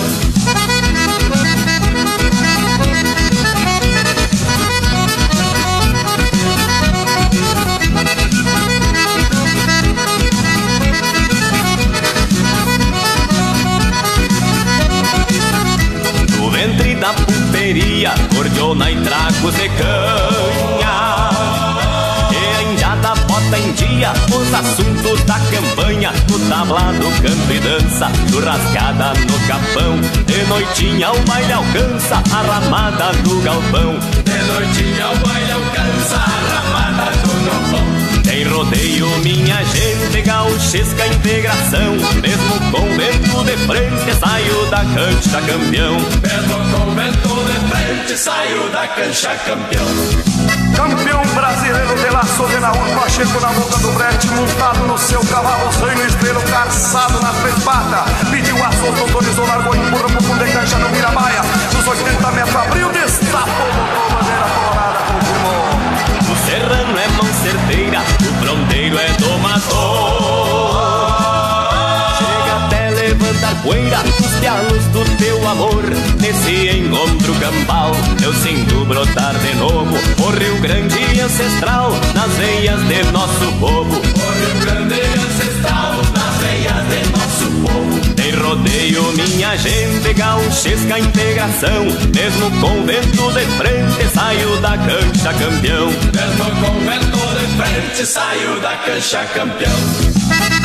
ventre 16.51 16.95
da 16.95 17.13
pulperia, 17.13 18.13
cordiona 18.36 18.91
e 18.91 19.01
tragos 19.01 19.55
de 19.55 19.69
canha. 19.69 21.61
Bota 23.41 23.59
em 23.59 23.71
dia, 23.73 24.13
os 24.33 24.53
assuntos 24.53 25.23
da 25.23 25.39
campanha, 25.39 26.11
no 26.29 26.39
tablado, 26.47 27.05
canto 27.21 27.53
e 27.53 27.59
dança, 27.59 28.11
churrascada 28.29 29.13
no 29.13 29.47
capão. 29.47 29.99
De 30.25 30.43
noitinha 30.47 31.11
o 31.11 31.19
baile 31.21 31.53
alcança 31.53 32.21
a 32.31 32.41
ramada 32.41 33.11
do 33.23 33.41
galpão. 33.41 33.97
De 34.23 34.37
noitinha 34.53 35.07
o 35.09 35.27
baile 35.27 35.51
alcança 35.51 36.17
a 36.17 36.51
ramada 36.53 37.11
do 37.17 37.45
galpão. 37.45 38.23
Tem 38.23 38.43
rodeio, 38.43 39.07
minha 39.19 39.63
gente, 39.65 40.21
gauchesca 40.21 41.07
integração. 41.07 41.95
Mesmo 42.21 42.71
com 42.71 42.95
vento 42.95 43.43
de 43.43 43.57
frente, 43.65 44.19
saio 44.19 44.65
da 44.69 44.85
cancha 44.85 45.41
campeão. 45.41 45.95
Mesmo 46.21 46.57
com 46.71 46.95
vento 46.95 47.29
de 47.45 47.69
frente, 47.69 48.17
saio 48.17 48.69
da 48.69 48.87
cancha 48.87 49.35
campeão. 49.45 50.30
Campeão 50.76 51.22
brasileiro 51.34 51.95
de 51.95 52.09
laço 52.09 52.41
Pacheco 52.95 53.39
na 53.41 53.49
boca 53.49 53.78
do 53.80 53.91
brete, 53.91 54.28
montado 54.30 54.88
no 54.88 54.97
seu 54.97 55.19
cavalo, 55.22 55.72
sangue 55.74 56.05
estrelo, 56.05 56.41
calçado 56.43 57.19
nas 57.19 57.36
três 57.38 57.63
patas. 57.63 58.30
Pediu 58.30 58.55
a 58.63 58.72
solta, 58.72 59.01
autorizou, 59.01 59.47
largou, 59.47 59.76
empurra 59.76 60.03
pro 60.03 60.24
fundo 60.24 60.45
de 60.45 60.51
cancha 60.51 60.78
no 60.78 60.89
Mirabaia. 60.89 61.41
Nos 61.74 61.88
80 61.88 62.32
metros, 62.32 62.55
abriu, 62.55 62.91
destapou, 62.91 63.67
botou 63.74 64.09
bandeira 64.11 64.45
colorada, 64.55 64.99
confirmou. 65.11 65.65
O 66.32 66.36
serrano 66.45 66.99
é 66.99 67.07
mão 67.09 67.34
certeira, 67.41 67.99
o 67.99 68.45
fronteiro 68.45 68.97
é 68.99 69.07
domador. 69.13 69.61
Chega 72.17 72.65
até 72.65 72.89
levantar 72.91 73.55
poeira 73.63 74.03
nos 74.41 74.47
pialos 74.47 74.85
do 74.87 75.03
teu 75.17 75.47
amor. 75.47 75.83
Nesse 76.19 76.69
encontro 76.77 77.33
campal, 77.35 77.91
eu 78.23 78.33
sinto 78.33 78.85
brotar 78.85 79.35
de 79.37 79.55
novo 79.55 79.95
o 80.19 80.29
Rio 80.31 80.59
Grande 80.59 81.21
ancestral 81.21 81.91
nas 82.13 82.31
veias 82.33 82.79
de 82.87 83.03
nosso 83.11 83.51
povo. 83.59 83.95
O 83.95 83.99
Rio 83.99 84.65
Grande 84.65 84.99
ancestral 85.01 85.93
nas 86.13 86.37
veias 86.41 86.87
de 86.89 87.09
nosso 87.11 87.51
povo. 87.61 88.13
Tem 88.15 88.31
rodeio, 88.31 89.03
minha 89.13 89.55
gente, 89.57 90.13
gauchesca 90.13 90.99
integração. 90.99 91.85
Mesmo 92.13 92.51
com 92.59 92.85
vento 92.85 93.31
de 93.33 93.45
frente, 93.57 94.13
saio 94.13 94.57
da 94.57 94.77
cancha 94.77 95.33
campeão. 95.33 95.87
Mesmo 95.87 96.45
com 96.61 96.79
vento 96.79 97.17
de 97.39 97.47
frente, 97.57 98.05
saio 98.05 98.59
da 98.59 98.75
cancha 98.77 99.23
campeão. 99.33 100.61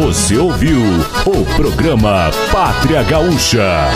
Você 0.00 0.38
ouviu 0.38 0.80
o 1.26 1.44
programa 1.56 2.30
Pátria 2.50 3.02
Gaúcha. 3.02 3.90